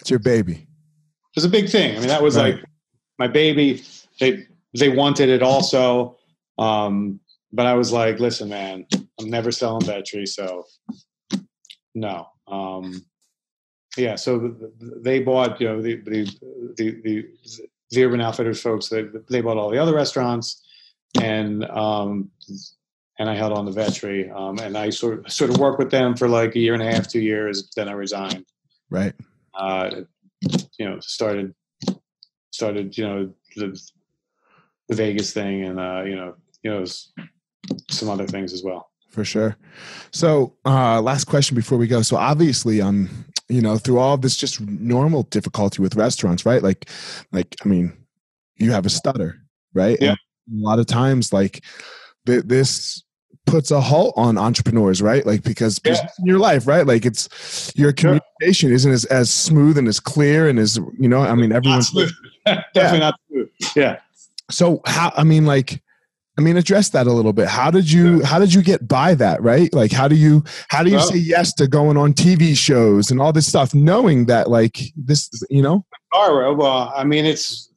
[0.00, 0.54] It's your baby.
[0.54, 1.96] it was a big thing.
[1.96, 2.54] I mean, that was Right.
[2.56, 2.64] like
[3.18, 3.82] my baby.
[4.20, 4.46] They
[4.78, 6.16] they wanted it also,
[6.58, 7.20] um,
[7.52, 8.86] but I was like, listen, man,
[9.20, 10.64] I'm never selling Vetri, so
[11.94, 12.26] no.
[12.46, 13.04] Um,
[13.98, 16.24] yeah, so th- th- they bought, you know, the the
[16.76, 17.26] the the,
[17.90, 18.88] the Urban Outfitters folks.
[18.88, 20.62] They they bought all the other restaurants,
[21.20, 22.30] and um,
[23.18, 25.90] and I held on to Vetri, um, and I sort of, sort of worked with
[25.90, 27.70] them for like a year and a half, two years.
[27.74, 28.44] Then I resigned
[28.90, 29.14] Right.
[29.54, 30.02] uh,
[30.78, 31.54] you know, started
[32.52, 33.80] started you know the
[34.88, 36.84] the Vegas thing, and uh, you know, you know,
[37.90, 38.90] some other things as well.
[39.18, 39.56] For sure.
[40.12, 42.02] So, uh, last question before we go.
[42.02, 43.10] So, obviously, um,
[43.48, 46.62] you know, through all this just normal difficulty with restaurants, right?
[46.62, 46.88] Like,
[47.32, 47.92] like, I mean,
[48.58, 49.42] you have a stutter,
[49.74, 49.98] right?
[50.00, 50.14] Yeah.
[50.48, 51.64] And a lot of times, like,
[52.26, 53.02] th- this
[53.44, 55.26] puts a halt on entrepreneurs, right?
[55.26, 55.96] Like, because Yeah.
[56.20, 56.86] in your life, right?
[56.86, 58.20] Like, it's your Sure.
[58.40, 61.56] communication isn't as, as smooth and as clear and as, you know, I mean, Not
[61.56, 62.12] everyone's smooth.
[62.46, 63.48] Definitely not smooth.
[63.74, 63.98] Yeah.
[64.48, 65.82] so how i mean like
[66.38, 69.14] i mean address that a little bit how did you how did you get by
[69.14, 72.14] that right like how do you how do you Well- say yes to going on
[72.14, 76.56] tv shows and all this stuff knowing that like this you know All right.
[76.56, 77.68] Well, I mean, it's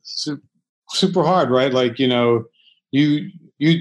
[0.89, 1.73] super hard, right?
[1.73, 2.45] Like you know,
[2.91, 3.79] you you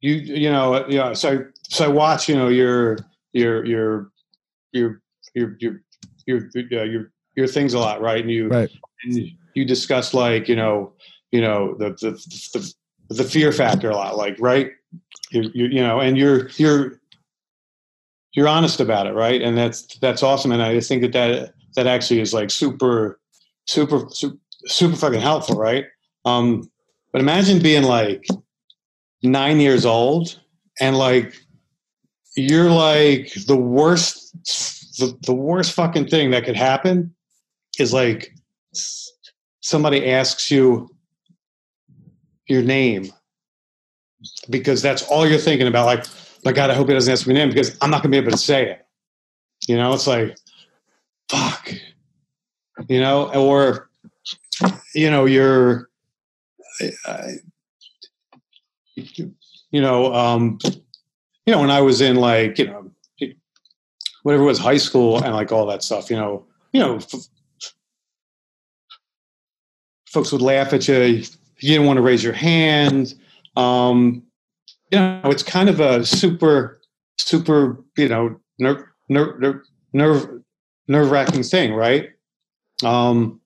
[0.00, 1.12] you you know, yeah.
[1.12, 2.96] So so I watch, you know, your
[3.34, 4.10] your your
[4.72, 5.00] your
[5.34, 5.80] your your
[6.26, 8.22] your your your, your things a lot, right?
[8.22, 8.70] And you Right.
[9.04, 9.18] and
[9.54, 10.94] you discuss like you know
[11.30, 12.12] you know the the
[12.54, 12.72] the,
[13.12, 14.70] the fear factor a lot, like right?
[15.30, 17.00] You you know, and you're you're
[18.32, 19.40] you're honest about it, right?
[19.42, 20.52] And that's that's awesome.
[20.52, 23.20] And I just think that that that actually is like super
[23.66, 24.36] super super,
[24.66, 25.86] super fucking helpful, right?
[26.24, 26.70] Um,
[27.12, 28.26] but imagine being like
[29.22, 30.40] nine years old
[30.80, 31.34] and like
[32.36, 34.32] you're like the worst
[34.98, 37.14] the, the worst fucking thing that could happen
[37.78, 38.34] is like
[39.60, 40.91] somebody asks you
[42.46, 43.12] your name.
[44.50, 46.06] Because that's all you're thinking about like
[46.44, 48.24] my god i hope he doesn't ask me name because i'm not going to be
[48.24, 48.86] able to say it.
[49.68, 50.36] You know it's like
[51.30, 51.72] fuck.
[52.88, 53.90] You know or
[54.94, 55.88] you know you're
[57.06, 57.28] uh,
[58.96, 60.58] you know um
[61.46, 62.90] you know when i was in like you know
[64.22, 67.28] whatever it was high school and like all that stuff you know you know f-
[70.06, 71.22] folks would laugh at you
[71.62, 73.14] you didn't want to raise your hand
[73.56, 74.22] um
[74.90, 76.80] you know it's kind of a super
[77.18, 79.60] super you know nerve nerve
[79.92, 80.42] nerve
[80.88, 82.10] nerve wracking thing right
[82.84, 83.40] um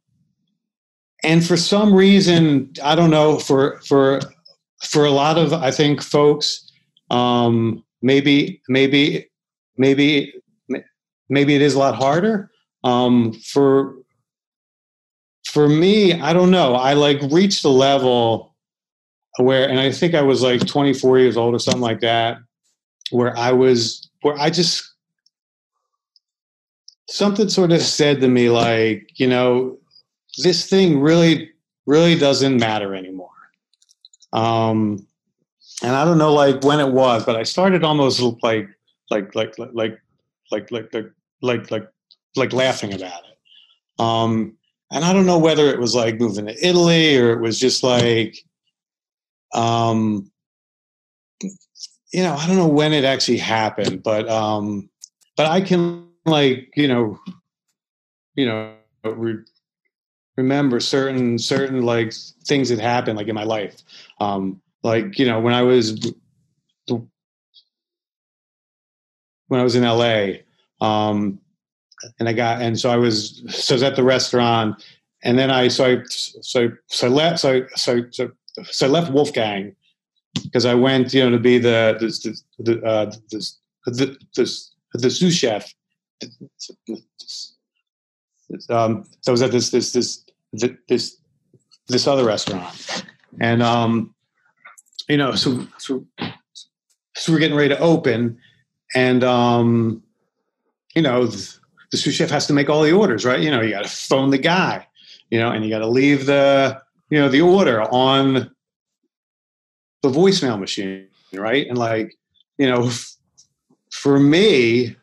[1.27, 4.21] and for some reason, I don't know for for
[4.83, 6.71] for a lot of I think folks,
[7.11, 9.29] um, maybe maybe
[9.77, 10.33] maybe
[11.29, 12.51] maybe it is a lot harder.
[12.85, 13.97] Um, for
[15.57, 16.75] for me, I don't know.
[16.75, 18.55] I like reached a level
[19.39, 22.37] where, and I think I was like 24 years old or something like that,
[23.11, 24.93] where I was where I just
[27.09, 29.79] something sort of said to me like, you know,
[30.45, 31.53] this thing really,
[31.87, 33.31] really doesn't matter anymore.
[34.35, 35.07] Um,
[35.83, 38.69] and I don't know like when it was, but I started almost like,
[39.11, 39.99] like, like, like, like,
[40.53, 41.89] like, like, like, like, like,
[42.37, 43.39] like laughing about it.
[43.99, 44.59] Um,
[44.91, 47.83] and I don't know whether it was like moving to Italy or it was just
[47.83, 48.37] like,
[49.53, 50.31] um,
[52.13, 54.89] you know, I don't know when it actually happened, but um,
[55.37, 57.19] but I can like you know,
[58.35, 58.75] you know,
[59.05, 59.45] re-
[60.37, 62.13] remember certain certain like
[62.45, 63.83] things that happened like in my life,
[64.21, 66.13] um, like you know when I was
[69.49, 70.39] when I was in LA,
[70.81, 71.39] um,
[72.19, 74.83] and I got and so I was so I was at the restaurant,
[75.23, 78.31] and then I so I so so left so so so
[78.65, 79.75] so I left Wolfgang
[80.43, 83.53] because I went you know to be the the the uh, the,
[83.87, 84.61] the, the,
[84.95, 85.73] the sous chef.
[88.71, 90.25] Um, so I was at this this this
[90.89, 91.17] this
[91.89, 93.05] this other restaurant,
[93.41, 94.15] and um,
[95.09, 96.07] you know so so
[97.15, 98.39] so we're getting ready to open,
[98.95, 100.03] and um,
[100.95, 101.29] you know
[101.91, 103.41] the sous chef has to make all the orders, right?
[103.41, 104.87] You know, you got to phone the guy,
[105.31, 106.81] you know, and you got to leave the,
[107.11, 108.51] you know, the order on
[110.03, 111.67] the voicemail machine, right?
[111.67, 112.17] And like,
[112.59, 112.91] you know,
[113.91, 114.97] for me,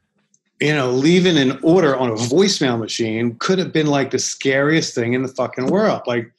[0.59, 4.95] you know, leaving an order on a voicemail machine could have been like the scariest
[4.95, 6.01] thing in the fucking world.
[6.05, 6.31] Like,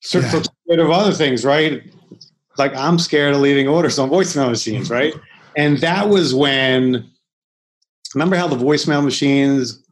[0.00, 0.82] certain yeah.
[0.82, 1.82] of other things, right?
[2.58, 5.14] Like, I'm scared of leaving orders on voicemail machines, right?
[5.56, 7.10] And that was when
[8.14, 9.82] remember how the voicemail machines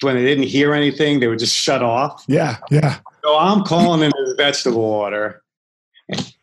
[0.00, 2.24] when they didn't hear anything they would just shut off?
[2.28, 2.98] Yeah yeah.
[3.22, 5.42] So i'm calling in this vegetable order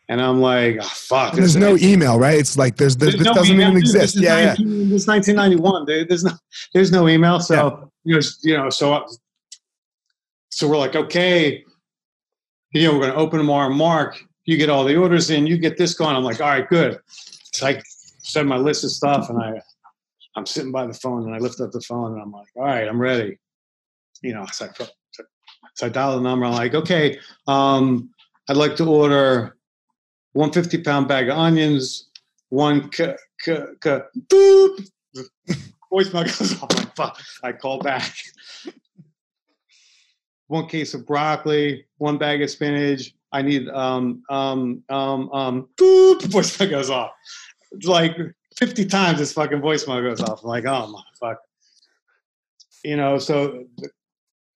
[0.08, 2.38] and i'm like oh, fuck there's no email right?
[2.38, 3.68] It's like there's, there's, this no doesn't email.
[3.68, 4.16] even exist.
[4.16, 6.08] yeah 19, yeah this 1991 dude.
[6.08, 6.32] There's no
[6.74, 7.84] there's no email so yeah.
[8.04, 9.06] you, know, you know so
[10.50, 11.64] so we're like okay
[12.72, 15.56] you know we're going to open tomorrow mark you get all the orders in you
[15.56, 16.16] get this going.
[16.16, 16.98] I'm like all right good.
[17.06, 17.80] So i
[18.24, 19.60] send my list of stuff and i
[20.34, 22.64] I'm sitting by the phone and I lift up the phone and I'm like, all
[22.64, 23.38] right, I'm ready.
[24.22, 24.86] You know, so I,
[25.74, 26.46] so I dial the number.
[26.46, 28.10] I'm like, okay, um,
[28.48, 29.56] I'd like to order
[30.32, 32.08] 150 pound bag of onions,
[32.48, 33.14] one k,
[33.44, 34.88] k, k, boop.
[35.90, 36.74] Goes off.
[36.74, 37.20] Like, fuck.
[37.42, 38.14] I call back.
[40.46, 43.14] one case of broccoli, one bag of spinach.
[43.32, 46.20] I need um um um um boop.
[46.22, 47.12] Voicemail goes off.
[47.84, 48.16] Like
[48.56, 50.42] 50 times this fucking voicemail goes off.
[50.42, 51.38] I'm like, oh my fuck.
[52.84, 53.90] You know, so the,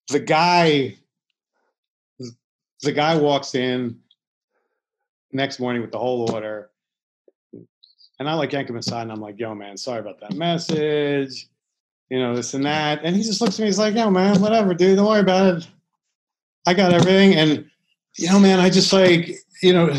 [0.08, 0.96] the guy
[2.82, 3.98] the guy walks in
[5.32, 6.70] next morning with the whole order.
[8.18, 11.48] And I like yank him aside and I'm like, yo, man, sorry about that message.
[12.08, 13.00] You know, this and that.
[13.02, 15.56] And he just looks at me, he's like, yo, man, whatever, dude, don't worry about
[15.56, 15.68] it.
[16.66, 17.34] I got everything.
[17.34, 17.68] And,
[18.16, 19.92] you know, man, I just like, you know,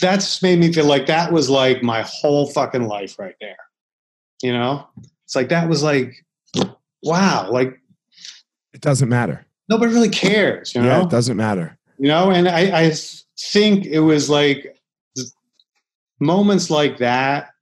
[0.00, 3.56] that's made me feel like that was like my whole fucking life right there.
[4.42, 4.86] You know,
[5.24, 6.24] it's like that was like,
[7.02, 7.80] wow, like
[8.72, 9.46] it doesn't matter.
[9.68, 10.74] Nobody really cares.
[10.74, 11.78] You know, yeah, it doesn't matter.
[11.98, 12.92] You know, and I, I
[13.38, 14.76] think it was like
[16.20, 17.52] moments like that,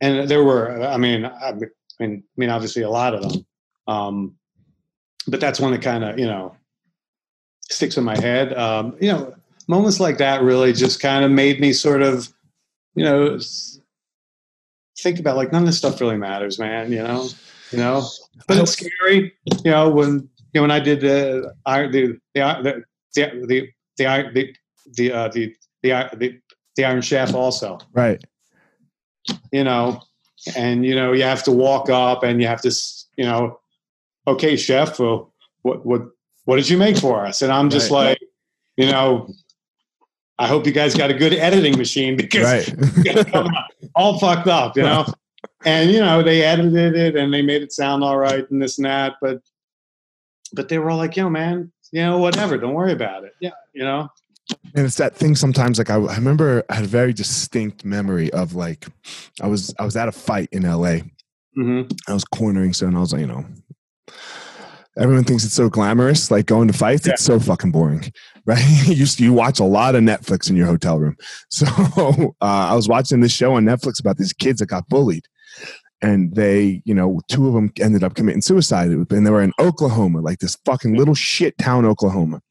[0.00, 0.82] and there were.
[0.82, 1.70] I mean, I mean,
[2.00, 3.46] I mean, obviously a lot of them.
[3.86, 4.36] Um,
[5.28, 6.56] but that's one that kind of you know
[7.70, 8.52] sticks in my head.
[8.54, 9.35] Um, you know,
[9.68, 12.32] moments like that really just kind of made me sort of,
[12.94, 13.38] you know,
[14.98, 16.92] think about like none of this stuff really matters, man.
[16.92, 17.28] You know,
[17.70, 18.06] you know,
[18.46, 19.34] but it's scary.
[19.64, 24.30] You know, when you know when I did the I the the the the the
[24.32, 24.54] the
[24.94, 26.40] the uh, the, the, the
[26.76, 28.22] the Iron Chef also right.
[29.52, 30.00] You know,
[30.56, 32.70] and you know you have to walk up and you have to
[33.16, 33.58] you know,
[34.26, 36.02] okay, chef, well, what what
[36.44, 37.42] what did you make for us?
[37.42, 38.08] And I'm just right.
[38.10, 38.20] like,
[38.76, 39.28] you know,
[40.38, 43.46] I hope you guys got a good editing machine because right.
[43.94, 45.06] all fucked up, you know.
[45.64, 48.78] and you know they edited it and they made it sound all right and this
[48.78, 49.40] and that, but
[50.52, 52.56] but they were all like, "Yo, man, you know, whatever.
[52.58, 54.08] Don't worry about it." Yeah, you know.
[54.74, 55.78] And it's that thing sometimes.
[55.78, 58.86] Like I, I remember, I had a very distinct memory of like,
[59.40, 61.02] I was I was at a fight in L.A.
[61.58, 61.92] Mm-hmm.
[62.08, 62.96] I was cornering someone.
[62.96, 63.44] I was like, you know,
[64.98, 67.06] everyone thinks it's so glamorous, like going to fights.
[67.06, 67.14] Yeah.
[67.14, 68.12] It's so fucking boring,
[68.46, 68.62] right?
[68.86, 71.16] you you watch a lot of Netflix in your hotel room.
[71.50, 71.66] So
[72.40, 75.26] uh, I was watching this show on Netflix about these kids that got bullied,
[76.02, 79.52] and they, you know, two of them ended up committing suicide, and they were in
[79.58, 82.42] Oklahoma, like this fucking little shit town, Oklahoma.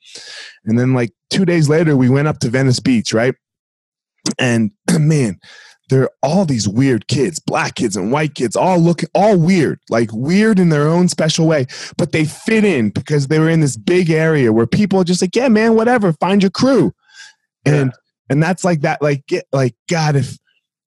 [0.65, 3.35] And then like two days later, we went up to Venice Beach, right?
[4.39, 5.39] And man,
[5.89, 9.79] there are all these weird kids, black kids and white kids, all looking all weird,
[9.89, 11.67] like weird in their own special way,
[11.97, 15.21] but they fit in because they were in this big area where people are just
[15.21, 16.93] like, yeah, man, whatever, find your crew.
[17.65, 17.93] And
[18.29, 20.37] and that's like that, like get like God, if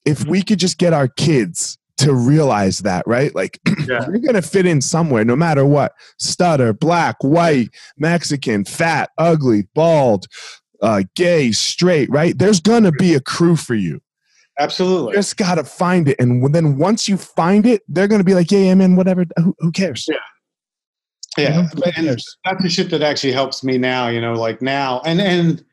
[0.06, 3.34] if we could just get our kids to realize that, right?
[3.36, 4.06] Like Yeah.
[4.08, 5.94] you're gonna fit in somewhere, no matter what.
[6.20, 10.26] Stutter, black, white, Mexican, fat, ugly, bald,
[10.82, 12.38] uh, gay, straight, right?
[12.38, 14.02] There's gonna be a crew for you.
[14.60, 15.12] Absolutely.
[15.12, 18.52] You just gotta find it, and then once you find it, they're gonna be like,
[18.52, 19.26] "Yeah, yeah, man, whatever.
[19.38, 20.18] Who, who cares?" Yeah.
[21.38, 21.64] Yeah.
[21.64, 22.38] Who And cares?
[22.46, 25.02] that's the shit that actually helps me now, you know, like now.
[25.06, 25.64] And and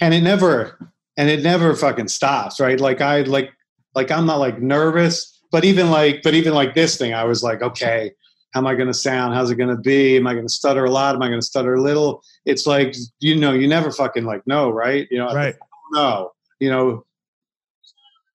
[0.00, 2.78] and it never and it never fucking stops, right?
[2.78, 3.50] Like I like
[3.94, 7.42] like I'm not like nervous, but even like but even like this thing, I was
[7.42, 8.12] like, okay,
[8.52, 9.34] how am I gonna sound?
[9.34, 10.18] How's it gonna be?
[10.18, 11.14] Am I gonna stutter a lot?
[11.14, 12.22] Am I gonna stutter a little?
[12.44, 15.08] It's like you know, you never fucking like know, right?
[15.10, 15.54] You know, Right.
[15.92, 17.06] no, you know,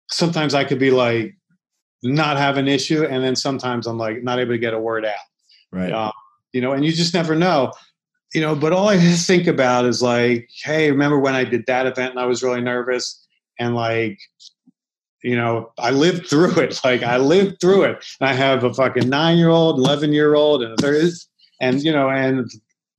[0.09, 1.35] sometimes I could be like
[2.03, 5.05] not have an issue, and then sometimes I'm like not able to get a word
[5.05, 5.15] out.
[5.71, 5.91] Right.
[5.91, 6.11] Um,
[6.53, 7.73] you know, and you just never know.
[8.33, 11.85] You know, but all I think about is like, hey, remember when I did that
[11.85, 13.25] event and I was really nervous
[13.59, 14.19] and like,
[15.23, 16.79] you know, I lived through it.
[16.85, 18.05] Like I lived through it.
[18.19, 21.27] And I have a fucking nine year old, eleven year old, and there is,
[21.59, 22.49] and you know, and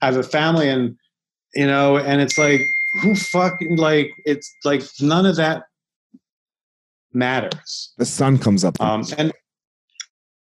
[0.02, 0.96] I have a family, and
[1.54, 2.60] you know, and it's like,
[3.00, 5.64] who fucking like, it's like none of that
[7.16, 7.92] matters.
[7.98, 8.80] The sun comes up.
[8.80, 9.32] Um, and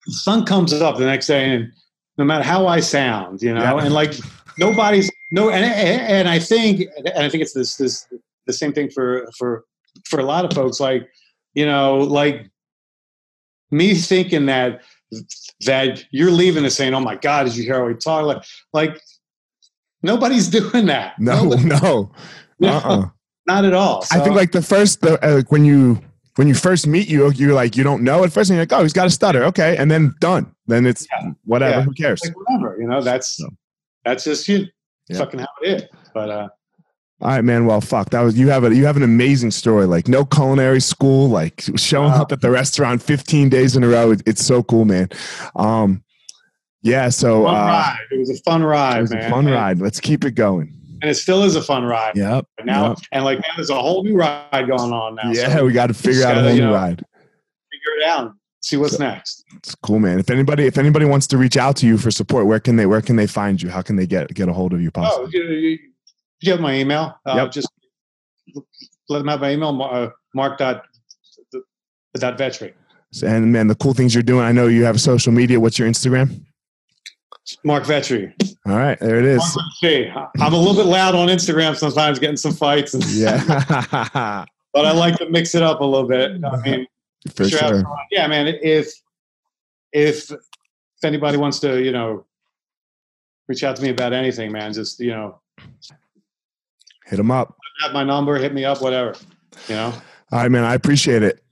[0.05, 1.71] the sun comes up the next day, and
[2.17, 3.83] no matter how I sound, you know, Yeah.
[3.85, 4.13] and like
[4.57, 8.07] nobody's no, and and I think, and I think it's this this
[8.47, 9.65] the same thing for for
[10.05, 11.09] for a lot of folks, like
[11.53, 12.49] you know, like
[13.71, 14.81] me thinking that
[15.65, 18.43] that you're leaving and saying, "Oh my God, did you hear how we talk?" Like,
[18.73, 19.01] like
[20.03, 21.19] nobody's doing that.
[21.19, 22.11] no, Nobody- no,
[22.63, 23.05] uh-uh.
[23.47, 24.05] not at all.
[24.11, 26.01] I think like the first, the, uh, like when you
[26.41, 28.73] when you first meet you, you're like you don't know at first, and you're like,
[28.73, 30.51] oh, he's got a stutter, okay, and then done.
[30.65, 31.05] Then it's
[31.45, 31.77] whatever.
[31.77, 31.81] Yeah.
[31.83, 32.19] Who cares?
[32.25, 33.47] like whatever, you know, that's So.
[34.03, 34.65] that's just you,
[35.07, 35.19] Yeah.
[35.19, 35.83] fucking how it is.
[36.15, 36.47] But uh,
[37.21, 37.67] All right, man.
[37.67, 38.09] Well, fuck.
[38.09, 39.85] That was you have a you have an amazing story.
[39.85, 42.23] Like no culinary school, like showing Wow.
[42.23, 44.09] up at the restaurant 15 days in a row.
[44.09, 45.09] It, it's so cool, man.
[45.55, 46.03] Um,
[46.81, 47.09] yeah.
[47.09, 47.93] So uh.
[48.09, 49.25] It was a fun ride, it was man.
[49.25, 49.79] a fun ride.
[49.79, 50.73] Let's keep it going.
[51.01, 52.45] And it still is a fun ride Yep.
[52.63, 52.89] now.
[52.89, 52.97] yep.
[53.11, 55.31] And like now, there's a whole new ride going on now.
[55.31, 56.97] Yeah, so we got to figure out a whole new know, ride.
[56.99, 58.33] figure it out.
[58.63, 59.43] See what's next.
[59.57, 60.19] It's cool, man.
[60.19, 62.85] If anybody if anybody wants to reach out to you for support, where can they
[62.85, 63.69] where can they find you?
[63.71, 64.89] How can they get get a hold of you?
[64.89, 65.29] Oh, Possibly.
[65.33, 65.79] you, you,
[66.41, 67.15] you have my email.
[67.25, 67.51] Uh, Yep.
[67.51, 67.69] Just
[69.09, 69.81] let them have my email.
[69.81, 70.83] Uh, Marc dot
[72.15, 72.73] dot Vetri.
[73.23, 74.45] And man, the cool things you're doing.
[74.45, 75.59] I know you have social media.
[75.59, 76.45] What's your Instagram?
[77.63, 78.33] Marc Vetri.
[78.65, 79.57] All right, there it is.
[80.39, 82.93] I'm a little bit loud on Instagram sometimes, getting some fights.
[82.93, 83.43] And, Yeah,
[84.73, 86.31] but I like to mix it up a little bit.
[86.43, 86.87] I mean,
[87.35, 87.83] for Sure, sure.
[88.11, 88.47] Yeah, man.
[88.47, 88.93] If
[89.91, 90.39] if if
[91.03, 92.25] anybody wants to, you know,
[93.47, 95.39] reach out to me about anything, man, just you know,
[97.11, 97.57] Hit them up.
[97.81, 99.15] have my number, hit me up, whatever.
[99.67, 99.93] You know.
[100.31, 100.63] All right, man.
[100.63, 101.43] I appreciate it.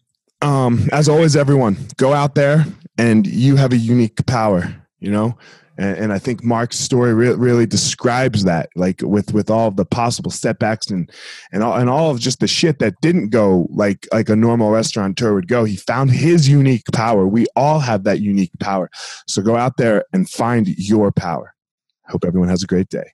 [0.41, 2.65] Um, as always, everyone, go out there
[2.97, 5.37] and you have a unique power, you know?
[5.79, 9.85] And, and I think Marc's story re- really describes that, like with with all the
[9.85, 11.09] possible setbacks and
[11.51, 14.71] and all and all of just the shit that didn't go like like a normal
[14.71, 15.63] restaurateur would go.
[15.63, 17.25] He found his unique power.
[17.25, 18.89] We all have that unique power.
[19.27, 21.55] So go out there and find your power.
[22.07, 23.13] Hope everyone has a great day.